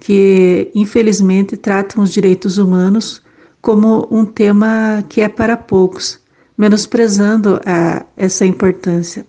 que 0.00 0.70
infelizmente 0.74 1.56
tratam 1.56 2.02
os 2.02 2.10
direitos 2.10 2.56
humanos 2.56 3.22
como 3.60 4.08
um 4.10 4.24
tema 4.24 5.04
que 5.08 5.20
é 5.20 5.28
para 5.28 5.56
poucos, 5.56 6.18
menosprezando 6.56 7.60
a, 7.66 8.06
essa 8.16 8.46
importância. 8.46 9.26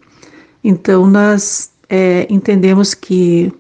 Então, 0.64 1.08
nós 1.08 1.72
é, 1.90 2.26
entendemos 2.30 2.94
que 2.94 3.52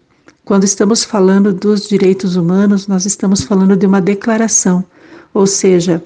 quando 0.49 0.63
estamos 0.63 1.03
falando 1.03 1.53
dos 1.53 1.87
direitos 1.87 2.35
humanos, 2.35 2.87
nós 2.87 3.05
estamos 3.05 3.43
falando 3.43 3.77
de 3.77 3.85
uma 3.85 4.01
declaração, 4.01 4.83
ou 5.31 5.45
seja, 5.45 6.03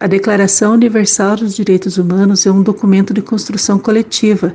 a 0.00 0.06
Declaração 0.06 0.72
Universal 0.72 1.36
dos 1.36 1.54
Direitos 1.54 1.98
Humanos 1.98 2.46
é 2.46 2.50
um 2.50 2.62
documento 2.62 3.12
de 3.12 3.20
construção 3.20 3.78
coletiva 3.78 4.54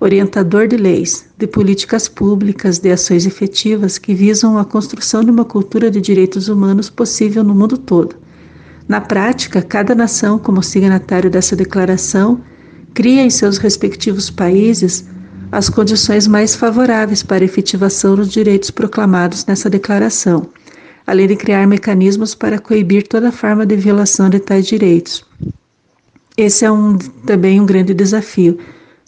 orientador 0.00 0.66
de 0.66 0.78
leis, 0.78 1.26
de 1.36 1.46
políticas 1.46 2.08
públicas, 2.08 2.78
de 2.78 2.90
ações 2.90 3.26
efetivas 3.26 3.98
que 3.98 4.14
visam 4.14 4.56
a 4.56 4.64
construção 4.64 5.22
de 5.22 5.30
uma 5.30 5.44
cultura 5.44 5.90
de 5.90 6.00
direitos 6.00 6.48
humanos 6.48 6.88
possível 6.88 7.44
no 7.44 7.54
mundo 7.54 7.76
todo. 7.76 8.16
Na 8.88 9.02
prática, 9.02 9.60
cada 9.60 9.94
nação, 9.94 10.38
como 10.38 10.62
signatário 10.62 11.28
dessa 11.28 11.54
declaração, 11.54 12.40
cria 12.94 13.22
em 13.22 13.28
seus 13.28 13.58
respectivos 13.58 14.30
países 14.30 15.11
as 15.52 15.68
condições 15.68 16.26
mais 16.26 16.56
favoráveis 16.56 17.22
para 17.22 17.44
a 17.44 17.46
efetivação 17.46 18.16
dos 18.16 18.30
direitos 18.30 18.70
proclamados 18.70 19.44
nessa 19.46 19.70
declaração, 19.70 20.48
além 21.06 21.28
de 21.28 21.36
criar 21.36 21.66
mecanismos 21.66 22.34
para 22.34 22.58
coibir 22.58 23.06
toda 23.06 23.30
forma 23.30 23.64
de 23.64 23.76
violação 23.76 24.30
de 24.30 24.40
tais 24.40 24.66
direitos. 24.66 25.24
Esse 26.36 26.64
é 26.64 26.72
um, 26.72 26.96
também 26.96 27.60
um 27.60 27.66
grande 27.66 27.92
desafio 27.92 28.58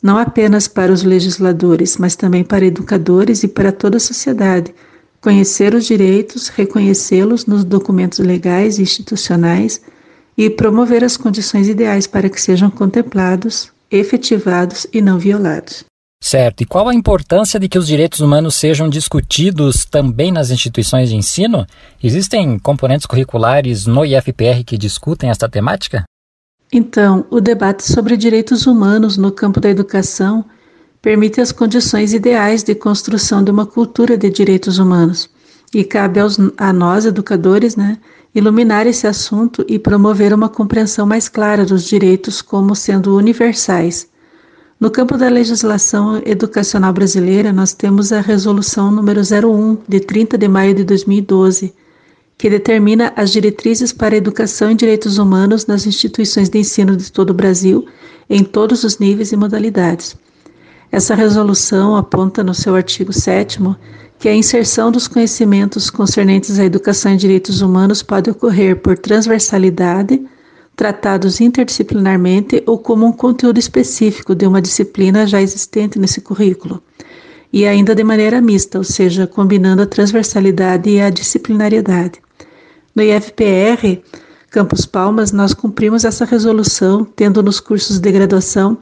não 0.04 0.18
apenas 0.18 0.68
para 0.68 0.92
os 0.92 1.02
legisladores, 1.02 1.96
mas 1.96 2.14
também 2.14 2.44
para 2.44 2.66
educadores 2.66 3.42
e 3.42 3.48
para 3.48 3.72
toda 3.72 3.96
a 3.96 4.00
sociedade. 4.00 4.74
Conhecer 5.18 5.74
os 5.74 5.86
direitos, 5.86 6.48
reconhecê-los 6.48 7.46
nos 7.46 7.64
documentos 7.64 8.18
legais 8.18 8.78
e 8.78 8.82
institucionais 8.82 9.80
e 10.36 10.50
promover 10.50 11.02
as 11.02 11.16
condições 11.16 11.68
ideais 11.68 12.06
para 12.06 12.28
que 12.28 12.38
sejam 12.38 12.70
contemplados, 12.70 13.72
efetivados 13.90 14.86
e 14.92 15.00
não 15.00 15.18
violados. 15.18 15.86
Certo. 16.24 16.62
E 16.62 16.64
qual 16.64 16.88
a 16.88 16.94
importância 16.94 17.60
de 17.60 17.68
que 17.68 17.78
os 17.78 17.86
direitos 17.86 18.20
humanos 18.20 18.54
sejam 18.54 18.88
discutidos 18.88 19.84
também 19.84 20.32
nas 20.32 20.50
instituições 20.50 21.10
de 21.10 21.16
ensino? 21.16 21.66
Existem 22.02 22.58
componentes 22.58 23.04
curriculares 23.04 23.84
no 23.84 24.06
IFPR 24.06 24.64
que 24.64 24.78
discutem 24.78 25.28
esta 25.28 25.50
temática? 25.50 26.04
Então, 26.72 27.26
o 27.30 27.42
debate 27.42 27.82
sobre 27.82 28.16
direitos 28.16 28.66
humanos 28.66 29.18
no 29.18 29.30
campo 29.30 29.60
da 29.60 29.68
educação 29.68 30.42
permite 31.02 31.42
as 31.42 31.52
condições 31.52 32.14
ideais 32.14 32.62
de 32.62 32.74
construção 32.74 33.44
de 33.44 33.50
uma 33.50 33.66
cultura 33.66 34.16
de 34.16 34.30
direitos 34.30 34.78
humanos. 34.78 35.28
E 35.74 35.84
cabe 35.84 36.20
aos, 36.20 36.38
a 36.56 36.72
nós, 36.72 37.04
educadores, 37.04 37.76
né, 37.76 37.98
iluminar 38.34 38.86
esse 38.86 39.06
assunto 39.06 39.62
e 39.68 39.78
promover 39.78 40.32
uma 40.32 40.48
compreensão 40.48 41.04
mais 41.04 41.28
clara 41.28 41.66
dos 41.66 41.84
direitos 41.84 42.40
como 42.40 42.74
sendo 42.74 43.14
universais. 43.14 44.08
No 44.80 44.90
campo 44.90 45.16
da 45.16 45.28
legislação 45.28 46.20
educacional 46.26 46.92
brasileira, 46.92 47.52
nós 47.52 47.72
temos 47.72 48.12
a 48.12 48.20
Resolução 48.20 48.90
número 48.90 49.20
01, 49.20 49.78
de 49.88 50.00
30 50.00 50.36
de 50.36 50.48
maio 50.48 50.74
de 50.74 50.82
2012, 50.82 51.72
que 52.36 52.50
determina 52.50 53.12
as 53.14 53.30
diretrizes 53.30 53.92
para 53.92 54.16
a 54.16 54.18
educação 54.18 54.72
em 54.72 54.76
direitos 54.76 55.16
humanos 55.16 55.66
nas 55.66 55.86
instituições 55.86 56.48
de 56.48 56.58
ensino 56.58 56.96
de 56.96 57.10
todo 57.10 57.30
o 57.30 57.34
Brasil, 57.34 57.86
em 58.28 58.42
todos 58.42 58.82
os 58.82 58.98
níveis 58.98 59.30
e 59.30 59.36
modalidades. 59.36 60.16
Essa 60.90 61.14
resolução 61.14 61.94
aponta 61.94 62.42
no 62.42 62.52
seu 62.52 62.74
artigo 62.74 63.12
7 63.12 63.60
que 64.18 64.28
a 64.28 64.34
inserção 64.34 64.90
dos 64.90 65.06
conhecimentos 65.06 65.88
concernentes 65.88 66.58
à 66.58 66.64
educação 66.64 67.14
e 67.14 67.16
direitos 67.16 67.60
humanos 67.60 68.02
pode 68.02 68.28
ocorrer 68.28 68.76
por 68.76 68.98
transversalidade, 68.98 70.20
tratados 70.76 71.40
interdisciplinarmente 71.40 72.62
ou 72.66 72.78
como 72.78 73.06
um 73.06 73.12
conteúdo 73.12 73.58
específico 73.58 74.34
de 74.34 74.46
uma 74.46 74.60
disciplina 74.60 75.26
já 75.26 75.40
existente 75.40 75.98
nesse 75.98 76.20
currículo, 76.20 76.82
e 77.52 77.66
ainda 77.66 77.94
de 77.94 78.02
maneira 78.02 78.40
mista, 78.40 78.78
ou 78.78 78.84
seja, 78.84 79.26
combinando 79.26 79.82
a 79.82 79.86
transversalidade 79.86 80.90
e 80.90 81.00
a 81.00 81.10
disciplinariedade. 81.10 82.20
No 82.94 83.02
IFPR, 83.02 84.02
Campus 84.50 84.86
Palmas, 84.86 85.32
nós 85.32 85.54
cumprimos 85.54 86.04
essa 86.04 86.24
resolução, 86.24 87.04
tendo 87.04 87.42
nos 87.42 87.60
cursos 87.60 87.98
de 87.98 88.10
graduação, 88.10 88.78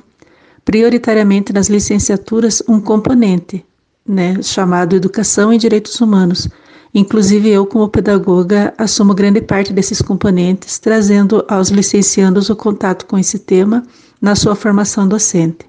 prioritariamente 0.65 1.53
nas 1.53 1.69
licenciaturas, 1.69 2.63
um 2.69 2.81
componente, 2.81 3.65
né, 4.07 4.41
chamado 4.43 4.97
Educação 4.97 5.53
e 5.53 5.59
Direitos 5.59 6.01
Humanos. 6.01 6.49
Inclusive, 6.95 7.49
eu, 7.49 7.65
como 7.65 7.89
pedagoga, 7.89 8.75
assumo 8.77 9.15
grande 9.15 9.41
parte 9.41 9.73
desses 9.73 10.03
componentes, 10.03 10.79
trazendo 10.79 11.45
aos 11.49 11.69
licenciandos 11.69 12.51
o 12.51 12.57
contato 12.57 13.07
com 13.07 13.19
esse 13.19 13.39
tema 13.39 13.83
na 14.21 14.35
sua 14.35 14.55
formação 14.55 15.09
docente. 15.09 15.67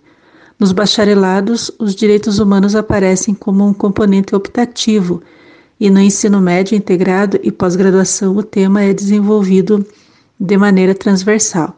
Nos 0.59 0.71
bacharelados, 0.71 1.71
os 1.79 1.95
direitos 1.95 2.39
humanos 2.39 2.75
aparecem 2.75 3.33
como 3.33 3.65
um 3.65 3.73
componente 3.73 4.35
optativo, 4.35 5.21
e 5.79 5.89
no 5.89 5.99
ensino 5.99 6.39
médio 6.39 6.75
integrado 6.75 7.39
e 7.41 7.51
pós-graduação, 7.51 8.35
o 8.35 8.43
tema 8.43 8.83
é 8.83 8.93
desenvolvido 8.93 9.85
de 10.39 10.57
maneira 10.57 10.93
transversal. 10.93 11.77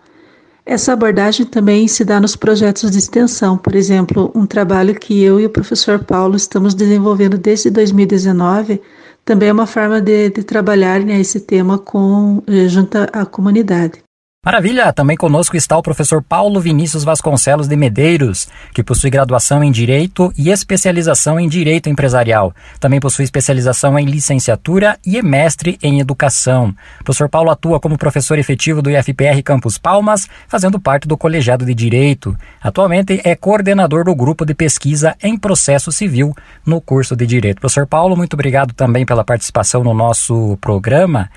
Essa 0.65 0.93
abordagem 0.93 1.45
também 1.45 1.87
se 1.87 2.03
dá 2.03 2.19
nos 2.19 2.35
projetos 2.35 2.89
de 2.89 2.97
extensão, 2.97 3.55
por 3.57 3.75
exemplo, 3.75 4.31
um 4.33 4.47
trabalho 4.47 4.95
que 4.95 5.21
eu 5.21 5.39
e 5.39 5.45
o 5.45 5.49
professor 5.49 6.03
Paulo 6.03 6.35
estamos 6.35 6.73
desenvolvendo 6.73 7.37
desde 7.37 7.69
2019, 7.69 8.81
também 9.25 9.49
é 9.49 9.53
uma 9.53 9.65
forma 9.65 9.99
de, 9.99 10.29
de 10.29 10.43
trabalhar 10.43 10.99
né, 10.99 11.19
esse 11.19 11.41
tema 11.41 11.79
com, 11.79 12.43
eh, 12.47 12.69
junto 12.69 12.97
à 13.11 13.25
comunidade. 13.25 14.04
Maravilha! 14.45 14.93
Também 14.93 15.17
conosco 15.17 15.57
está 15.57 15.75
o 15.75 15.81
professor 15.81 16.21
Paulo 16.21 16.61
Vinícius 16.61 17.03
Vasconcelos 17.03 17.67
de 17.67 17.75
Medeiros, 17.75 18.47
que 18.75 18.83
possui 18.83 19.09
graduação 19.09 19.63
em 19.63 19.71
Direito 19.71 20.31
e 20.37 20.51
especialização 20.51 21.39
em 21.39 21.49
Direito 21.49 21.89
Empresarial. 21.89 22.53
Também 22.79 22.99
possui 22.99 23.25
especialização 23.25 23.97
em 23.97 24.05
licenciatura 24.05 24.99
e 25.03 25.17
é 25.17 25.23
mestre 25.23 25.79
em 25.81 25.99
Educação. 25.99 26.75
O 27.01 27.03
professor 27.03 27.27
Paulo 27.27 27.49
atua 27.49 27.79
como 27.79 27.97
professor 27.97 28.37
efetivo 28.37 28.83
do 28.83 28.91
IFPR 28.91 29.41
Campus 29.43 29.79
Palmas, 29.79 30.29
fazendo 30.47 30.79
parte 30.79 31.07
do 31.07 31.17
Colegiado 31.17 31.65
de 31.65 31.73
Direito. 31.73 32.37
Atualmente 32.61 33.19
é 33.23 33.35
coordenador 33.35 34.03
do 34.03 34.13
grupo 34.13 34.45
de 34.45 34.53
pesquisa 34.53 35.15
em 35.23 35.39
processo 35.39 35.91
civil 35.91 36.35
no 36.63 36.79
curso 36.79 37.15
de 37.15 37.25
Direito. 37.25 37.61
Professor 37.61 37.87
Paulo, 37.87 38.15
muito 38.15 38.35
obrigado 38.35 38.75
também 38.75 39.07
pela 39.07 39.23
participação 39.23 39.83
no 39.83 39.95
nosso 39.95 40.55
programa. 40.61 41.31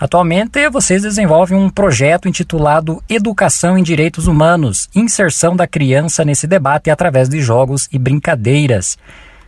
Atualmente, 0.00 0.66
vocês 0.70 1.02
desenvolvem 1.02 1.58
um 1.58 1.68
projeto 1.68 2.26
intitulado 2.26 3.02
Educação 3.06 3.76
em 3.76 3.82
Direitos 3.82 4.26
Humanos 4.26 4.88
Inserção 4.96 5.54
da 5.54 5.66
Criança 5.66 6.24
nesse 6.24 6.46
Debate 6.46 6.88
através 6.88 7.28
de 7.28 7.42
Jogos 7.42 7.86
e 7.92 7.98
Brincadeiras. 7.98 8.96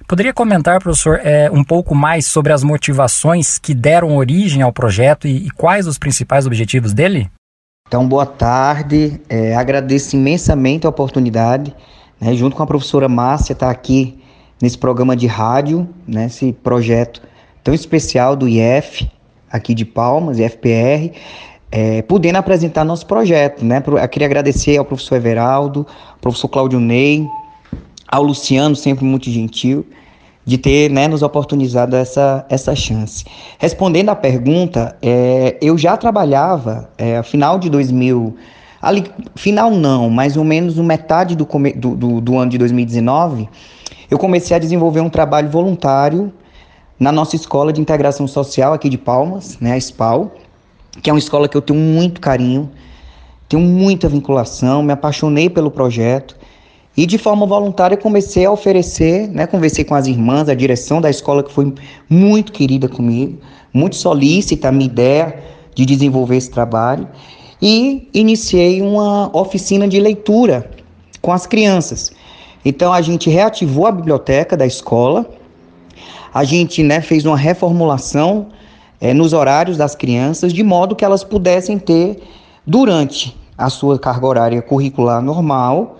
Poderia 0.06 0.34
comentar, 0.34 0.78
professor, 0.78 1.18
é, 1.24 1.50
um 1.50 1.64
pouco 1.64 1.94
mais 1.94 2.26
sobre 2.26 2.52
as 2.52 2.62
motivações 2.62 3.56
que 3.56 3.72
deram 3.72 4.14
origem 4.14 4.60
ao 4.60 4.70
projeto 4.74 5.26
e, 5.26 5.46
e 5.46 5.50
quais 5.52 5.86
os 5.86 5.96
principais 5.96 6.46
objetivos 6.46 6.92
dele? 6.92 7.30
Então, 7.88 8.06
boa 8.06 8.26
tarde. 8.26 9.18
É, 9.30 9.56
agradeço 9.56 10.16
imensamente 10.16 10.86
a 10.86 10.90
oportunidade, 10.90 11.74
né, 12.20 12.34
junto 12.34 12.54
com 12.54 12.62
a 12.62 12.66
professora 12.66 13.08
Márcia, 13.08 13.54
estar 13.54 13.66
tá 13.68 13.72
aqui 13.72 14.22
nesse 14.60 14.76
programa 14.76 15.16
de 15.16 15.26
rádio, 15.26 15.88
nesse 16.06 16.44
né, 16.44 16.54
projeto 16.62 17.22
tão 17.64 17.72
especial 17.72 18.36
do 18.36 18.46
IF, 18.46 19.10
aqui 19.52 19.74
de 19.74 19.84
Palmas, 19.84 20.38
FPR, 20.38 21.12
é, 21.70 22.02
podendo 22.02 22.36
apresentar 22.36 22.84
nosso 22.84 23.06
projeto. 23.06 23.64
Né? 23.64 23.82
Eu 23.86 24.08
queria 24.08 24.26
agradecer 24.26 24.76
ao 24.78 24.84
professor 24.84 25.16
Everaldo, 25.16 25.86
ao 26.10 26.18
professor 26.20 26.48
Cláudio 26.48 26.80
Ney, 26.80 27.28
ao 28.08 28.22
Luciano, 28.22 28.74
sempre 28.74 29.04
muito 29.04 29.30
gentil, 29.30 29.86
de 30.44 30.58
ter 30.58 30.90
né, 30.90 31.06
nos 31.06 31.22
oportunizado 31.22 31.96
essa, 31.96 32.44
essa 32.48 32.74
chance. 32.74 33.24
Respondendo 33.58 34.08
à 34.08 34.16
pergunta, 34.16 34.96
é, 35.00 35.56
eu 35.60 35.78
já 35.78 35.96
trabalhava, 35.96 36.90
é, 36.98 37.22
final 37.22 37.58
de 37.58 37.70
2000, 37.70 38.36
ali, 38.80 39.04
final 39.34 39.70
não, 39.70 40.10
mais 40.10 40.36
ou 40.36 40.44
menos 40.44 40.76
no 40.76 40.82
metade 40.82 41.36
do, 41.36 41.46
do, 41.76 41.96
do, 41.96 42.20
do 42.20 42.38
ano 42.38 42.50
de 42.50 42.58
2019, 42.58 43.48
eu 44.10 44.18
comecei 44.18 44.54
a 44.54 44.58
desenvolver 44.58 45.00
um 45.00 45.08
trabalho 45.08 45.48
voluntário 45.48 46.32
na 47.02 47.10
nossa 47.10 47.34
escola 47.34 47.72
de 47.72 47.80
integração 47.80 48.28
social 48.28 48.72
aqui 48.72 48.88
de 48.88 48.96
Palmas, 48.96 49.58
né, 49.60 49.72
a 49.72 49.80
SPAL, 49.80 50.32
que 51.02 51.10
é 51.10 51.12
uma 51.12 51.18
escola 51.18 51.48
que 51.48 51.56
eu 51.56 51.60
tenho 51.60 51.80
muito 51.80 52.20
carinho, 52.20 52.70
tenho 53.48 53.60
muita 53.60 54.08
vinculação, 54.08 54.84
me 54.84 54.92
apaixonei 54.92 55.50
pelo 55.50 55.68
projeto 55.68 56.36
e 56.96 57.04
de 57.04 57.18
forma 57.18 57.44
voluntária 57.44 57.96
comecei 57.96 58.46
a 58.46 58.52
oferecer, 58.52 59.26
né, 59.26 59.48
conversei 59.48 59.84
com 59.84 59.96
as 59.96 60.06
irmãs, 60.06 60.48
a 60.48 60.54
direção 60.54 61.00
da 61.00 61.10
escola 61.10 61.42
que 61.42 61.52
foi 61.52 61.74
muito 62.08 62.52
querida 62.52 62.88
comigo, 62.88 63.36
muito 63.74 63.96
solícita 63.96 64.68
a 64.68 64.72
minha 64.72 64.86
ideia 64.86 65.42
de 65.74 65.84
desenvolver 65.84 66.36
esse 66.36 66.52
trabalho 66.52 67.08
e 67.60 68.08
iniciei 68.14 68.80
uma 68.80 69.28
oficina 69.36 69.88
de 69.88 69.98
leitura 69.98 70.70
com 71.20 71.32
as 71.32 71.46
crianças. 71.46 72.12
Então 72.64 72.92
a 72.92 73.02
gente 73.02 73.28
reativou 73.28 73.88
a 73.88 73.90
biblioteca 73.90 74.56
da 74.56 74.66
escola, 74.66 75.28
a 76.32 76.44
gente 76.44 76.82
né, 76.82 77.00
fez 77.00 77.26
uma 77.26 77.36
reformulação 77.36 78.48
é, 79.00 79.12
nos 79.12 79.32
horários 79.32 79.76
das 79.76 79.94
crianças, 79.94 80.52
de 80.52 80.62
modo 80.62 80.96
que 80.96 81.04
elas 81.04 81.24
pudessem 81.24 81.78
ter, 81.78 82.22
durante 82.66 83.36
a 83.58 83.68
sua 83.68 83.98
carga 83.98 84.26
horária 84.26 84.62
curricular 84.62 85.20
normal, 85.20 85.98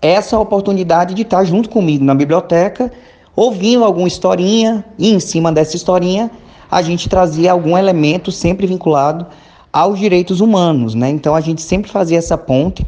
essa 0.00 0.38
oportunidade 0.38 1.14
de 1.14 1.22
estar 1.22 1.44
junto 1.44 1.68
comigo 1.68 2.04
na 2.04 2.14
biblioteca, 2.14 2.92
ouvindo 3.34 3.84
alguma 3.84 4.06
historinha, 4.06 4.84
e 4.98 5.12
em 5.12 5.18
cima 5.18 5.50
dessa 5.50 5.76
historinha 5.76 6.30
a 6.70 6.82
gente 6.82 7.08
trazia 7.08 7.52
algum 7.52 7.76
elemento 7.78 8.32
sempre 8.32 8.66
vinculado 8.66 9.26
aos 9.72 9.98
direitos 9.98 10.40
humanos, 10.40 10.94
né? 10.94 11.08
Então 11.10 11.34
a 11.34 11.40
gente 11.40 11.62
sempre 11.62 11.90
fazia 11.90 12.18
essa 12.18 12.36
ponte 12.36 12.86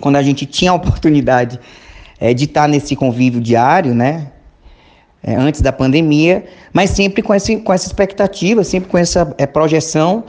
quando 0.00 0.16
a 0.16 0.22
gente 0.22 0.44
tinha 0.44 0.70
a 0.70 0.74
oportunidade 0.74 1.58
é, 2.18 2.34
de 2.34 2.44
estar 2.44 2.68
nesse 2.68 2.96
convívio 2.96 3.40
diário, 3.40 3.94
né? 3.94 4.32
É, 5.26 5.34
antes 5.34 5.60
da 5.60 5.72
pandemia, 5.72 6.44
mas 6.72 6.90
sempre 6.90 7.20
com, 7.20 7.34
esse, 7.34 7.56
com 7.56 7.72
essa 7.72 7.86
expectativa, 7.86 8.62
sempre 8.62 8.88
com 8.88 8.96
essa 8.96 9.34
é, 9.36 9.44
projeção 9.44 10.22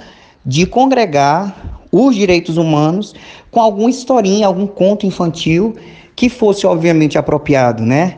de 0.44 0.66
congregar 0.66 1.80
os 1.92 2.16
direitos 2.16 2.58
humanos 2.58 3.14
com 3.52 3.62
alguma 3.62 3.92
historinha, 3.92 4.48
algum 4.48 4.66
conto 4.66 5.06
infantil 5.06 5.76
que 6.16 6.30
fosse 6.30 6.66
obviamente 6.66 7.16
apropriado, 7.16 7.84
né? 7.86 8.18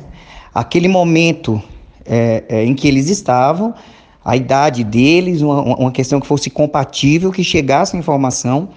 Aquele 0.55 0.87
momento 0.87 1.61
é, 2.05 2.43
é, 2.47 2.65
em 2.65 2.73
que 2.73 2.87
eles 2.87 3.09
estavam, 3.09 3.73
a 4.23 4.37
idade 4.37 4.83
deles, 4.83 5.41
uma, 5.41 5.61
uma 5.61 5.91
questão 5.91 6.21
que 6.21 6.27
fosse 6.27 6.49
compatível, 6.49 7.31
que 7.31 7.43
chegasse 7.43 7.95
a 7.95 7.99
informação. 7.99 8.69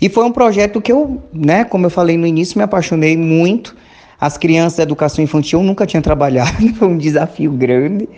E 0.00 0.08
foi 0.08 0.24
um 0.24 0.32
projeto 0.32 0.80
que 0.80 0.90
eu, 0.90 1.22
né, 1.32 1.64
como 1.64 1.86
eu 1.86 1.90
falei 1.90 2.16
no 2.16 2.26
início, 2.26 2.58
me 2.58 2.64
apaixonei 2.64 3.16
muito 3.16 3.76
as 4.20 4.36
crianças 4.36 4.78
da 4.78 4.82
educação 4.82 5.22
infantil 5.22 5.62
nunca 5.62 5.86
tinha 5.86 6.02
trabalhado, 6.02 6.68
foi 6.74 6.88
um 6.88 6.98
desafio 6.98 7.52
grande, 7.52 8.08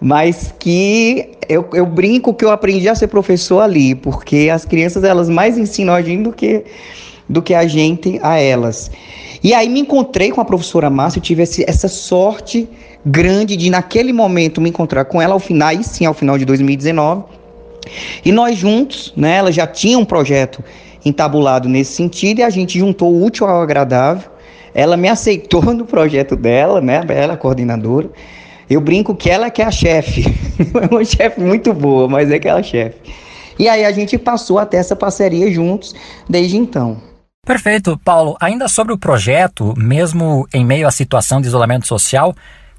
mas 0.00 0.54
que 0.58 1.30
eu, 1.48 1.68
eu 1.72 1.86
brinco 1.86 2.34
que 2.34 2.44
eu 2.44 2.50
aprendi 2.50 2.88
a 2.88 2.94
ser 2.94 3.08
professor 3.08 3.60
ali, 3.60 3.94
porque 3.94 4.50
as 4.52 4.64
crianças 4.64 5.04
elas 5.04 5.28
mais 5.28 5.56
ensinam 5.56 5.94
a 5.94 6.02
gente 6.02 6.22
do 6.22 6.32
que, 6.32 6.64
do 7.28 7.40
que 7.40 7.54
a 7.54 7.66
gente 7.66 8.18
a 8.22 8.38
elas. 8.38 8.90
E 9.42 9.54
aí 9.54 9.68
me 9.68 9.80
encontrei 9.80 10.30
com 10.30 10.40
a 10.40 10.44
professora 10.44 10.90
Márcia, 10.90 11.18
eu 11.18 11.22
tive 11.22 11.42
esse, 11.42 11.64
essa 11.68 11.88
sorte 11.88 12.68
grande 13.06 13.56
de 13.56 13.70
naquele 13.70 14.12
momento 14.12 14.60
me 14.60 14.68
encontrar 14.68 15.04
com 15.04 15.22
ela 15.22 15.34
ao 15.34 15.40
final, 15.40 15.72
e 15.72 15.84
sim, 15.84 16.04
ao 16.04 16.14
final 16.14 16.36
de 16.36 16.44
2019. 16.44 17.24
E 18.24 18.32
nós 18.32 18.56
juntos, 18.56 19.12
né, 19.16 19.36
ela 19.36 19.52
já 19.52 19.66
tinha 19.66 19.98
um 19.98 20.04
projeto 20.04 20.62
entabulado 21.04 21.68
nesse 21.68 21.92
sentido 21.92 22.40
e 22.40 22.42
a 22.42 22.50
gente 22.50 22.78
juntou 22.78 23.14
o 23.14 23.24
útil 23.24 23.46
ao 23.46 23.62
agradável 23.62 24.37
ela 24.78 24.96
me 24.96 25.08
aceitou 25.08 25.74
no 25.74 25.84
projeto 25.84 26.36
dela, 26.36 26.80
né? 26.80 27.04
Ela 27.08 27.32
é 27.32 27.36
coordenadora. 27.36 28.08
Eu 28.70 28.80
brinco 28.80 29.12
que 29.12 29.28
ela 29.28 29.50
que 29.50 29.60
é 29.60 29.64
a 29.64 29.72
chefe. 29.72 30.22
é 30.80 30.94
uma 30.94 31.04
chefe 31.04 31.40
muito 31.40 31.74
boa, 31.74 32.06
mas 32.06 32.30
é 32.30 32.38
que 32.38 32.46
ela 32.46 32.60
é 32.60 32.62
chefe. 32.62 32.96
E 33.58 33.68
aí 33.68 33.84
a 33.84 33.90
gente 33.90 34.16
passou 34.16 34.56
até 34.56 34.76
essa 34.76 34.94
parceria 34.94 35.50
juntos 35.50 35.96
desde 36.28 36.56
então. 36.56 37.02
Perfeito, 37.44 37.98
Paulo. 38.04 38.36
Ainda 38.40 38.68
sobre 38.68 38.92
o 38.92 38.98
projeto, 38.98 39.74
mesmo 39.76 40.46
em 40.54 40.64
meio 40.64 40.86
à 40.86 40.92
situação 40.92 41.40
de 41.40 41.48
isolamento 41.48 41.88
social, 41.88 42.32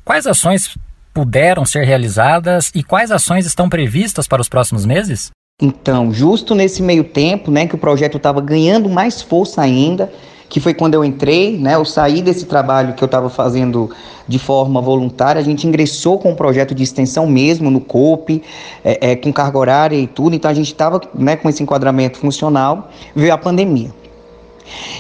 quais 0.06 0.26
ações 0.26 0.78
puderam 1.14 1.66
ser 1.66 1.84
realizadas 1.84 2.72
e 2.74 2.82
quais 2.82 3.12
ações 3.12 3.46
estão 3.46 3.68
previstas 3.68 4.26
para 4.26 4.42
os 4.42 4.48
próximos 4.48 4.86
meses? 4.86 5.32
Então, 5.62 6.14
justo 6.14 6.56
nesse 6.56 6.82
meio 6.82 7.04
tempo, 7.04 7.52
né, 7.52 7.68
que 7.68 7.76
o 7.76 7.78
projeto 7.78 8.16
estava 8.16 8.40
ganhando 8.40 8.88
mais 8.88 9.22
força 9.22 9.62
ainda, 9.62 10.10
que 10.50 10.60
foi 10.60 10.74
quando 10.74 10.96
eu 10.96 11.06
entrei, 11.06 11.58
né? 11.58 11.76
Eu 11.76 11.86
saí 11.86 12.22
desse 12.24 12.46
trabalho 12.46 12.94
que 12.96 13.04
eu 13.04 13.06
estava 13.06 13.30
fazendo 13.30 13.92
de 14.28 14.40
forma 14.40 14.82
voluntária, 14.82 15.40
a 15.40 15.44
gente 15.44 15.68
ingressou 15.68 16.18
com 16.18 16.32
um 16.32 16.36
projeto 16.36 16.74
de 16.76 16.84
extensão 16.84 17.26
mesmo 17.28 17.70
no 17.72 17.80
COPE, 17.80 18.44
é, 18.84 19.12
é, 19.12 19.16
com 19.16 19.32
carga 19.32 19.58
horária 19.58 19.96
e 19.96 20.08
tudo, 20.08 20.36
então 20.36 20.50
a 20.50 20.54
gente 20.54 20.68
estava 20.68 21.00
né, 21.16 21.36
com 21.36 21.50
esse 21.50 21.64
enquadramento 21.64 22.18
funcional, 22.18 22.90
veio 23.16 23.34
a 23.34 23.38
pandemia. 23.38 23.92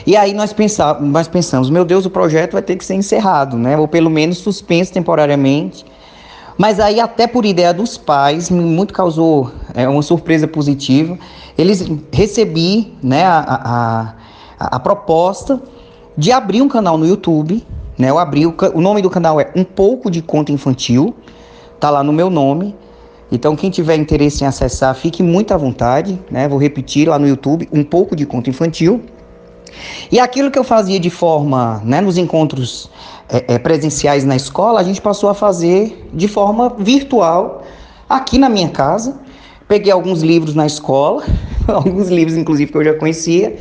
E 0.05 0.15
aí 0.15 0.33
nós, 0.33 0.53
pensava, 0.53 0.99
nós 0.99 1.27
pensamos, 1.27 1.69
meu 1.69 1.85
Deus, 1.85 2.05
o 2.05 2.09
projeto 2.09 2.53
vai 2.53 2.61
ter 2.61 2.75
que 2.75 2.85
ser 2.85 2.95
encerrado, 2.95 3.57
né? 3.57 3.77
Ou 3.77 3.87
pelo 3.87 4.09
menos 4.09 4.39
suspenso 4.39 4.91
temporariamente. 4.91 5.85
Mas 6.57 6.79
aí, 6.79 6.99
até 6.99 7.27
por 7.27 7.45
ideia 7.45 7.73
dos 7.73 7.97
pais, 7.97 8.49
muito 8.49 8.93
causou 8.93 9.51
é, 9.73 9.87
uma 9.87 10.01
surpresa 10.01 10.47
positiva. 10.47 11.17
Eles 11.57 11.85
recebi 12.11 12.93
né, 13.01 13.23
a, 13.25 14.15
a, 14.59 14.75
a, 14.75 14.79
proposta 14.79 15.61
de 16.17 16.31
abrir 16.31 16.61
um 16.61 16.67
canal 16.67 16.97
no 16.97 17.05
YouTube. 17.05 17.65
Né? 17.97 18.09
Eu 18.09 18.17
abri, 18.17 18.45
o, 18.45 18.55
o 18.73 18.81
nome 18.81 19.01
do 19.01 19.09
canal 19.09 19.39
é 19.39 19.51
Um 19.55 19.63
Pouco 19.63 20.11
de 20.11 20.21
Conta 20.21 20.51
Infantil. 20.51 21.15
Tá 21.79 21.89
lá 21.89 22.03
no 22.03 22.11
meu 22.11 22.29
nome. 22.29 22.75
Então, 23.31 23.55
quem 23.55 23.69
tiver 23.69 23.95
interesse 23.95 24.43
em 24.43 24.47
acessar, 24.47 24.93
fique 24.95 25.21
muito 25.21 25.53
à 25.53 25.57
vontade. 25.57 26.19
Né? 26.29 26.47
Vou 26.47 26.59
repetir 26.59 27.07
lá 27.07 27.17
no 27.17 27.27
YouTube, 27.27 27.69
Um 27.71 27.83
Pouco 27.83 28.15
de 28.15 28.25
Conta 28.25 28.49
Infantil. 28.49 29.03
E 30.11 30.19
aquilo 30.19 30.49
que 30.49 30.57
eu 30.57 30.63
fazia 30.63 30.99
de 30.99 31.09
forma, 31.09 31.81
né, 31.85 32.01
nos 32.01 32.17
encontros 32.17 32.89
é, 33.29 33.55
é, 33.55 33.59
presenciais 33.59 34.25
na 34.25 34.35
escola, 34.35 34.79
a 34.79 34.83
gente 34.83 35.01
passou 35.01 35.29
a 35.29 35.33
fazer 35.33 36.09
de 36.13 36.27
forma 36.27 36.75
virtual 36.77 37.63
aqui 38.09 38.37
na 38.37 38.49
minha 38.49 38.69
casa. 38.69 39.19
Peguei 39.67 39.91
alguns 39.91 40.23
livros 40.23 40.55
na 40.55 40.65
escola, 40.65 41.23
alguns 41.67 42.09
livros 42.09 42.35
inclusive 42.35 42.71
que 42.71 42.77
eu 42.77 42.83
já 42.83 42.93
conhecia, 42.95 43.55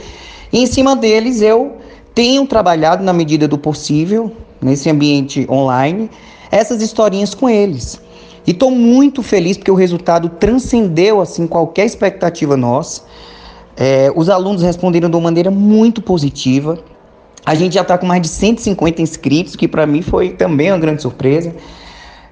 e 0.53 0.63
em 0.63 0.67
cima 0.67 0.97
deles 0.97 1.41
eu 1.41 1.77
tenho 2.15 2.47
trabalhado 2.47 3.05
na 3.05 3.13
medida 3.13 3.47
do 3.47 3.59
possível, 3.59 4.33
nesse 4.61 4.91
ambiente 4.91 5.47
online, 5.49 6.11
essas 6.51 6.83
historinhas 6.83 7.35
com 7.35 7.49
eles. 7.49 8.01
E 8.47 8.53
estou 8.53 8.71
muito 8.71 9.23
feliz 9.23 9.57
porque 9.57 9.71
o 9.71 9.75
resultado 9.75 10.29
transcendeu 10.31 11.21
assim 11.21 11.47
qualquer 11.47 11.85
expectativa 11.85 12.57
nossa. 12.57 13.03
É, 13.77 14.11
os 14.17 14.29
alunos 14.29 14.63
responderam 14.63 15.09
de 15.09 15.17
uma 15.17 15.23
maneira 15.23 15.51
muito 15.51 16.01
positiva. 16.01 16.79
A 17.45 17.55
gente 17.55 17.75
já 17.75 17.83
está 17.83 17.97
com 17.97 18.07
mais 18.07 18.23
de 18.23 18.29
150 18.29 19.01
inscritos, 19.03 19.55
que 19.55 19.69
para 19.69 19.87
mim 19.87 20.03
foi 20.03 20.31
também 20.31 20.73
uma 20.73 20.79
grande 20.79 21.03
surpresa. 21.03 21.55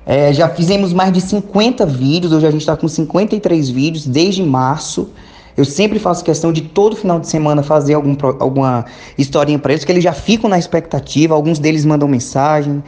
É, 0.05 0.33
já 0.33 0.49
fizemos 0.49 0.93
mais 0.93 1.13
de 1.13 1.21
50 1.21 1.85
vídeos, 1.85 2.33
hoje 2.33 2.47
a 2.47 2.51
gente 2.51 2.63
está 2.63 2.77
com 2.77 2.89
53 2.89 3.69
vídeos 3.69 4.07
desde 4.07 4.43
março. 4.43 5.11
Eu 5.57 5.65
sempre 5.65 5.99
faço 5.99 6.23
questão 6.23 6.53
de 6.53 6.63
todo 6.63 6.95
final 6.95 7.19
de 7.19 7.29
semana 7.29 7.63
fazer 7.63 7.95
algum, 7.95 8.15
alguma 8.39 8.85
historinha 9.17 9.59
para 9.59 9.73
eles, 9.73 9.85
que 9.85 9.93
eles 9.93 10.05
já 10.05 10.13
ficam 10.13 10.51
na 10.51 10.59
expectativa, 10.59 11.35
alguns 11.35 11.59
deles 11.59 11.85
mandam 11.85 12.07
mensagem. 12.07 12.83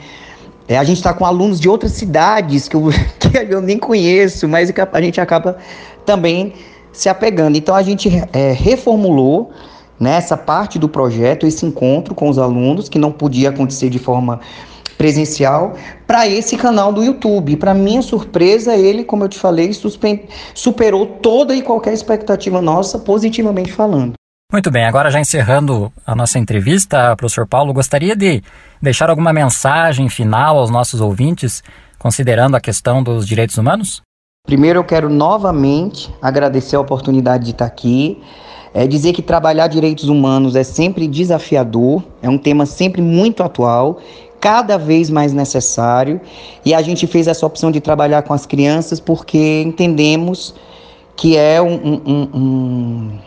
É, 0.69 0.77
a 0.77 0.85
gente 0.85 0.99
está 0.99 1.15
com 1.15 1.25
alunos 1.25 1.59
de 1.59 1.69
outras 1.69 1.93
cidades 1.93 2.69
que 2.69 2.77
eu, 2.77 2.91
que 3.19 3.53
eu 3.55 3.63
nem 3.63 3.79
conheço, 3.79 4.47
mas 4.47 4.73
a 4.93 5.01
gente 5.01 5.21
acaba 5.21 5.57
também 6.05 6.53
se 6.93 7.09
apegando. 7.09 7.57
Então 7.57 7.75
a 7.75 7.83
gente 7.83 8.11
é, 8.33 8.53
reformulou 8.53 9.51
nessa 9.99 10.37
né, 10.37 10.43
parte 10.43 10.79
do 10.79 10.89
projeto, 10.89 11.47
esse 11.47 11.65
encontro 11.65 12.15
com 12.15 12.29
os 12.29 12.39
alunos, 12.39 12.89
que 12.89 12.99
não 12.99 13.11
podia 13.11 13.49
acontecer 13.49 13.89
de 13.89 13.99
forma 13.99 14.41
presencial, 14.99 15.75
para 16.07 16.27
esse 16.27 16.57
canal 16.57 16.93
do 16.93 17.03
YouTube. 17.03 17.57
Para 17.57 17.73
minha 17.73 18.03
surpresa, 18.03 18.77
ele, 18.77 19.05
como 19.05 19.25
eu 19.25 19.29
te 19.29 19.39
falei, 19.39 19.71
superou 20.53 21.07
toda 21.07 21.55
e 21.55 21.63
qualquer 21.63 21.95
expectativa 21.95 22.61
nossa, 22.61 22.99
positivamente 22.99 23.73
falando. 23.73 24.15
Muito 24.51 24.71
bem, 24.71 24.85
agora 24.85 25.11
já 25.11 25.21
encerrando 25.21 25.93
a 26.07 26.15
nossa 26.15 26.39
entrevista, 26.39 27.15
professor 27.17 27.47
Paulo, 27.47 27.73
gostaria 27.73 28.17
de 28.17 28.43
deixar 28.81 29.11
alguma 29.11 29.31
mensagem 29.31 30.09
final 30.09 30.59
aos 30.59 30.71
nossos 30.71 31.03
ouvintes, 31.03 31.63
considerando 31.99 32.57
a 32.57 32.61
questão 32.61 33.03
dos 33.03 33.27
direitos 33.27 33.59
humanos? 33.59 34.01
Primeiro, 34.47 34.79
eu 34.79 34.85
quero 34.85 35.11
novamente 35.11 36.11
agradecer 36.23 36.77
a 36.77 36.81
oportunidade 36.81 37.45
de 37.45 37.51
estar 37.51 37.67
aqui. 37.67 38.23
É 38.73 38.87
dizer 38.87 39.13
que 39.13 39.23
trabalhar 39.23 39.67
direitos 39.67 40.09
humanos 40.09 40.55
é 40.55 40.63
sempre 40.63 41.07
desafiador, 41.07 42.03
é 42.23 42.29
um 42.29 42.39
tema 42.39 42.65
sempre 42.65 43.03
muito 43.03 43.43
atual, 43.43 44.01
cada 44.41 44.77
vez 44.77 45.11
mais 45.11 45.33
necessário. 45.33 46.21
E 46.65 46.75
a 46.75 46.83
gente 46.83 47.07
fez 47.07 47.27
essa 47.27 47.47
opção 47.47 47.71
de 47.71 47.81
trabalhar 47.81 48.23
com 48.23 48.33
as 48.33 48.47
crianças 48.47 49.01
porque 49.01 49.63
entendemos 49.63 50.55
que 51.17 51.37
é 51.37 51.61
um, 51.61 51.75
um, 51.75 52.29
um, 52.35 53.19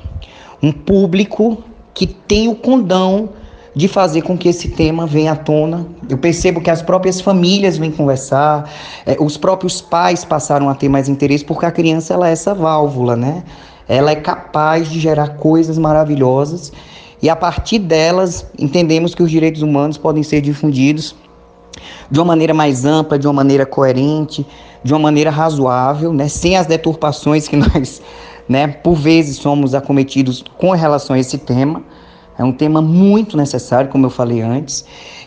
um 0.64 0.72
público 0.72 1.62
que 1.94 2.08
tem 2.08 2.48
o 2.48 2.56
condão 2.56 3.30
de 3.76 3.88
fazer 3.88 4.22
com 4.22 4.38
que 4.38 4.50
esse 4.50 4.70
tema 4.70 5.06
venha 5.06 5.34
à 5.34 5.36
tona. 5.36 5.86
Eu 6.10 6.18
percebo 6.18 6.62
que 6.62 6.70
as 6.70 6.82
próprias 6.82 7.22
famílias 7.22 7.78
vêm 7.78 7.92
conversar, 7.92 8.70
é, 9.06 9.16
os 9.20 9.38
próprios 9.38 9.82
pais 9.82 10.26
passaram 10.26 10.70
a 10.70 10.76
ter 10.76 10.90
mais 10.90 11.08
interesse, 11.08 11.44
porque 11.44 11.66
a 11.66 11.72
criança 11.72 12.14
ela 12.14 12.28
é 12.28 12.32
essa 12.32 12.54
válvula, 12.54 13.16
né? 13.16 13.44
Ela 13.88 14.12
é 14.12 14.16
capaz 14.16 14.90
de 14.90 15.00
gerar 15.00 15.36
coisas 15.36 15.78
maravilhosas 15.78 16.72
e 17.22 17.30
a 17.30 17.36
partir 17.36 17.80
delas 17.80 18.46
entendemos 18.58 19.14
que 19.14 19.22
os 19.22 19.30
direitos 19.30 19.62
humanos 19.62 19.98
podem 19.98 20.24
ser 20.24 20.42
difundidos 20.42 21.16
de 22.10 22.20
uma 22.20 22.26
maneira 22.26 22.54
mais 22.54 22.84
ampla, 22.86 23.18
de 23.18 23.28
uma 23.28 23.34
maneira 23.34 23.66
coerente, 23.66 24.46
de 24.84 24.94
uma 24.94 25.00
maneira 25.00 25.30
razoável, 25.30 26.12
né? 26.12 26.28
sem 26.28 26.58
as 26.58 26.66
deturpações 26.66 27.48
que 27.48 27.56
nós, 27.58 28.02
né, 28.50 28.68
por 28.68 28.96
vezes 28.96 29.38
somos 29.38 29.74
acometidos 29.74 30.44
com 30.58 30.72
relação 30.72 31.16
a 31.16 31.20
esse 31.20 31.38
tema. 31.38 31.84
É 32.38 32.44
um 32.44 32.52
tema 32.52 32.82
muito 32.82 33.38
necessário, 33.38 33.90
como 33.90 34.08
eu 34.08 34.10
falei 34.10 34.42
antes. 34.42 34.84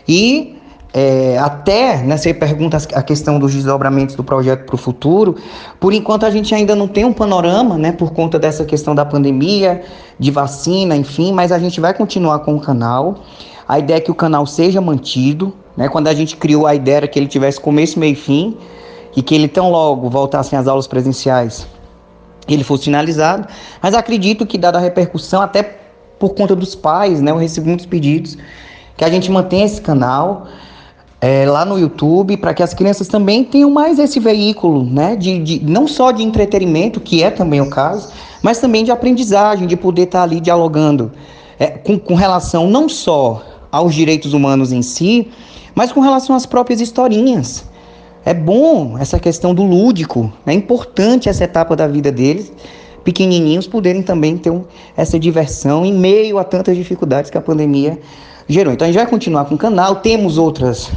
E 0.07 0.54
é, 0.97 1.37
até, 1.39 1.97
né, 1.97 2.15
você 2.15 2.33
pergunta 2.33 2.77
a 2.93 3.03
questão 3.03 3.37
dos 3.37 3.53
desdobramentos 3.53 4.15
do 4.15 4.23
projeto 4.23 4.63
para 4.63 4.75
o 4.75 4.77
futuro, 4.77 5.35
por 5.77 5.91
enquanto 5.91 6.25
a 6.25 6.29
gente 6.29 6.55
ainda 6.55 6.73
não 6.73 6.87
tem 6.87 7.03
um 7.03 7.11
panorama, 7.11 7.77
né, 7.77 7.91
por 7.91 8.13
conta 8.13 8.39
dessa 8.39 8.63
questão 8.63 8.95
da 8.95 9.03
pandemia, 9.03 9.83
de 10.17 10.31
vacina, 10.31 10.95
enfim, 10.95 11.33
mas 11.33 11.51
a 11.51 11.59
gente 11.59 11.81
vai 11.81 11.93
continuar 11.93 12.39
com 12.39 12.55
o 12.55 12.61
canal. 12.61 13.15
A 13.67 13.77
ideia 13.77 13.97
é 13.97 13.99
que 13.99 14.09
o 14.09 14.15
canal 14.15 14.45
seja 14.45 14.79
mantido, 14.79 15.53
né, 15.75 15.89
quando 15.89 16.07
a 16.07 16.13
gente 16.13 16.37
criou 16.37 16.65
a 16.65 16.73
ideia 16.73 16.95
era 16.95 17.07
que 17.09 17.19
ele 17.19 17.27
tivesse 17.27 17.59
começo, 17.59 17.99
meio 17.99 18.13
e 18.13 18.15
fim, 18.15 18.57
e 19.17 19.21
que 19.21 19.35
ele 19.35 19.49
tão 19.49 19.69
logo 19.69 20.09
voltassem 20.09 20.57
às 20.57 20.65
aulas 20.65 20.87
presenciais, 20.87 21.67
ele 22.47 22.63
fosse 22.63 22.85
finalizado, 22.85 23.49
mas 23.81 23.93
acredito 23.93 24.45
que 24.45 24.57
dada 24.57 24.77
a 24.77 24.81
repercussão, 24.81 25.41
até 25.41 25.77
por 26.17 26.29
conta 26.35 26.55
dos 26.55 26.73
pais, 26.73 27.19
né? 27.19 27.31
Eu 27.31 27.37
recebo 27.37 27.67
muitos 27.67 27.85
pedidos 27.85 28.37
que 28.95 29.03
a 29.03 29.09
gente 29.09 29.29
mantenha 29.29 29.65
esse 29.65 29.81
canal 29.81 30.47
é, 31.25 31.43
lá 31.43 31.65
no 31.65 31.79
YouTube 31.79 32.37
para 32.37 32.53
que 32.53 32.61
as 32.61 32.71
crianças 32.71 33.07
também 33.07 33.43
tenham 33.43 33.71
mais 33.71 33.97
esse 33.97 34.19
veículo, 34.19 34.83
né? 34.85 35.15
De, 35.15 35.39
de, 35.39 35.65
não 35.65 35.87
só 35.87 36.11
de 36.11 36.21
entretenimento, 36.21 36.99
que 36.99 37.23
é 37.23 37.31
também 37.31 37.59
o 37.59 37.67
caso, 37.67 38.09
mas 38.43 38.59
também 38.59 38.83
de 38.83 38.91
aprendizagem, 38.91 39.65
de 39.65 39.75
poder 39.75 40.03
estar 40.03 40.19
tá 40.19 40.23
ali 40.23 40.39
dialogando 40.39 41.11
é, 41.57 41.65
com, 41.65 41.97
com 41.97 42.13
relação 42.13 42.69
não 42.69 42.87
só 42.87 43.41
aos 43.71 43.95
direitos 43.95 44.33
humanos 44.33 44.71
em 44.71 44.83
si, 44.83 45.27
mas 45.73 45.91
com 45.91 45.99
relação 45.99 46.35
às 46.35 46.45
próprias 46.45 46.79
historinhas. 46.79 47.65
É 48.23 48.33
bom 48.33 48.95
essa 48.99 49.17
questão 49.17 49.55
do 49.55 49.63
lúdico, 49.63 50.31
é 50.45 50.53
importante 50.53 51.27
essa 51.27 51.43
etapa 51.43 51.75
da 51.75 51.87
vida 51.87 52.11
deles 52.11 52.53
pequenininhos 53.03 53.65
poderem 53.65 54.03
também 54.03 54.37
ter 54.37 54.51
um, 54.51 54.63
essa 54.95 55.19
diversão 55.19 55.83
em 55.83 55.93
meio 55.93 56.37
a 56.37 56.43
tantas 56.43 56.77
dificuldades 56.77 57.31
que 57.31 57.37
a 57.37 57.41
pandemia 57.41 57.99
gerou. 58.47 58.73
Então 58.73 58.85
a 58.85 58.91
gente 58.91 58.99
vai 58.99 59.09
continuar 59.09 59.45
com 59.45 59.55
o 59.55 59.57
canal, 59.57 59.97
temos 59.97 60.37
outras 60.37 60.91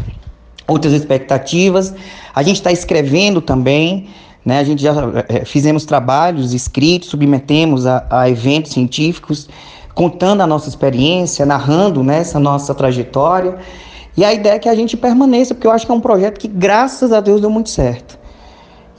outras 0.69 0.93
expectativas. 0.93 1.95
A 2.35 2.43
gente 2.43 2.57
está 2.57 2.71
escrevendo 2.71 3.41
também, 3.41 4.09
né? 4.45 4.61
A 4.61 4.65
gente 4.65 4.83
já 4.83 4.93
é, 5.29 5.45
fizemos 5.45 5.85
trabalhos 5.85 6.53
escritos, 6.53 7.09
submetemos 7.09 7.87
a, 7.87 8.07
a, 8.11 8.31
eventos 8.31 8.73
científicos, 8.73 9.49
contando 9.95 10.43
a 10.43 10.47
nossa 10.47 10.69
experiência, 10.69 11.45
narrando 11.45 12.05
né, 12.05 12.19
essa 12.19 12.39
nossa 12.39 12.75
trajetória. 12.75 13.59
E 14.17 14.25
a 14.25 14.33
ideia 14.33 14.55
é 14.55 14.59
que 14.59 14.69
a 14.69 14.75
gente 14.75 14.97
permaneça, 14.97 15.55
porque 15.55 15.67
eu 15.67 15.73
acho 15.73 15.87
que 15.87 15.91
é 15.91 15.95
um 15.95 16.01
projeto 16.01 16.39
que, 16.39 16.49
graças 16.49 17.13
a 17.13 17.21
Deus, 17.21 17.41
deu 17.41 17.51
muito 17.51 17.71
certo. 17.71 18.19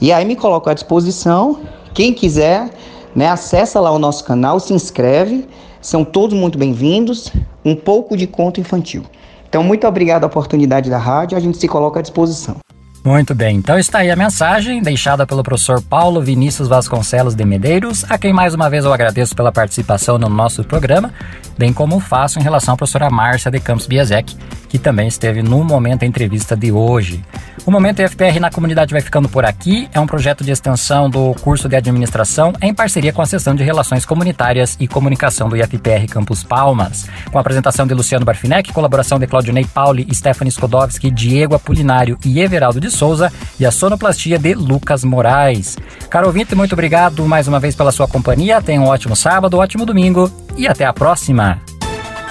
E 0.01 0.11
aí 0.11 0.25
me 0.25 0.35
coloco 0.35 0.69
à 0.69 0.73
disposição, 0.73 1.59
quem 1.93 2.13
quiser, 2.13 2.69
né? 3.15 3.27
Acessa 3.27 3.79
lá 3.79 3.91
o 3.91 3.99
nosso 3.99 4.23
canal, 4.23 4.59
se 4.59 4.73
inscreve, 4.73 5.47
são 5.81 6.03
todos 6.03 6.37
muito 6.37 6.57
bem-vindos. 6.57 7.31
Um 7.63 7.75
pouco 7.75 8.15
de 8.15 8.27
conto 8.27 8.59
infantil. 8.59 9.03
Então, 9.49 9.63
muito 9.63 9.87
obrigado 9.87 10.23
a 10.23 10.27
oportunidade 10.27 10.89
da 10.89 10.97
rádio, 10.97 11.35
a 11.35 11.41
gente 11.41 11.57
se 11.57 11.67
coloca 11.67 11.99
à 11.99 12.01
disposição. 12.01 12.57
Muito 13.03 13.33
bem, 13.33 13.55
então 13.55 13.79
está 13.79 13.99
aí 13.99 14.11
a 14.11 14.15
mensagem 14.15 14.81
deixada 14.81 15.25
pelo 15.25 15.41
professor 15.41 15.81
Paulo 15.81 16.21
Vinícius 16.21 16.67
Vasconcelos 16.67 17.33
de 17.33 17.45
Medeiros, 17.45 18.05
a 18.09 18.17
quem 18.17 18.33
mais 18.33 18.53
uma 18.53 18.69
vez 18.69 18.83
eu 18.83 18.93
agradeço 18.93 19.33
pela 19.33 19.53
participação 19.53 20.17
no 20.17 20.27
nosso 20.27 20.65
programa, 20.65 21.13
bem 21.57 21.71
como 21.71 21.99
faço 22.01 22.39
em 22.39 22.43
relação 22.43 22.73
à 22.73 22.77
professora 22.77 23.09
Márcia 23.09 23.49
de 23.49 23.59
Campos 23.59 23.87
Biasek, 23.87 24.35
que 24.69 24.79
também 24.79 25.07
esteve 25.07 25.41
no 25.41 25.63
Momento 25.63 26.05
Entrevista 26.05 26.55
de 26.55 26.71
hoje. 26.71 27.23
O 27.65 27.71
Momento 27.71 28.01
IFPR 28.01 28.39
na 28.39 28.49
comunidade 28.49 28.93
vai 28.93 29.01
ficando 29.01 29.27
por 29.27 29.43
aqui. 29.43 29.89
É 29.93 29.99
um 29.99 30.07
projeto 30.07 30.43
de 30.43 30.51
extensão 30.51 31.09
do 31.09 31.33
curso 31.41 31.67
de 31.67 31.75
administração 31.75 32.53
em 32.61 32.73
parceria 32.73 33.11
com 33.11 33.21
a 33.21 33.25
seção 33.25 33.53
de 33.53 33.63
Relações 33.63 34.05
Comunitárias 34.05 34.77
e 34.79 34.87
Comunicação 34.87 35.49
do 35.49 35.57
IFPR 35.57 36.07
Campus 36.09 36.43
Palmas. 36.43 37.07
Com 37.31 37.37
a 37.37 37.41
apresentação 37.41 37.85
de 37.85 37.93
Luciano 37.93 38.25
Barfinec, 38.25 38.71
colaboração 38.71 39.19
de 39.19 39.27
Claudinei 39.27 39.65
Pauli, 39.65 40.07
Stephanie 40.13 40.51
Skodowski, 40.51 41.11
Diego 41.11 41.55
Apolinário 41.55 42.17
e 42.23 42.39
Everaldo 42.39 42.79
de 42.79 42.89
Souza 42.89 43.31
e 43.59 43.65
a 43.65 43.71
sonoplastia 43.71 44.39
de 44.39 44.53
Lucas 44.53 45.03
Moraes. 45.03 45.77
Caro 46.09 46.27
ouvinte, 46.27 46.55
muito 46.55 46.73
obrigado 46.73 47.25
mais 47.25 47.47
uma 47.47 47.59
vez 47.59 47.75
pela 47.75 47.91
sua 47.91 48.07
companhia. 48.07 48.61
Tenha 48.61 48.81
um 48.81 48.87
ótimo 48.87 49.15
sábado, 49.15 49.57
ótimo 49.57 49.85
domingo 49.85 50.31
e 50.55 50.67
até 50.67 50.85
a 50.85 50.93
próxima. 50.93 51.59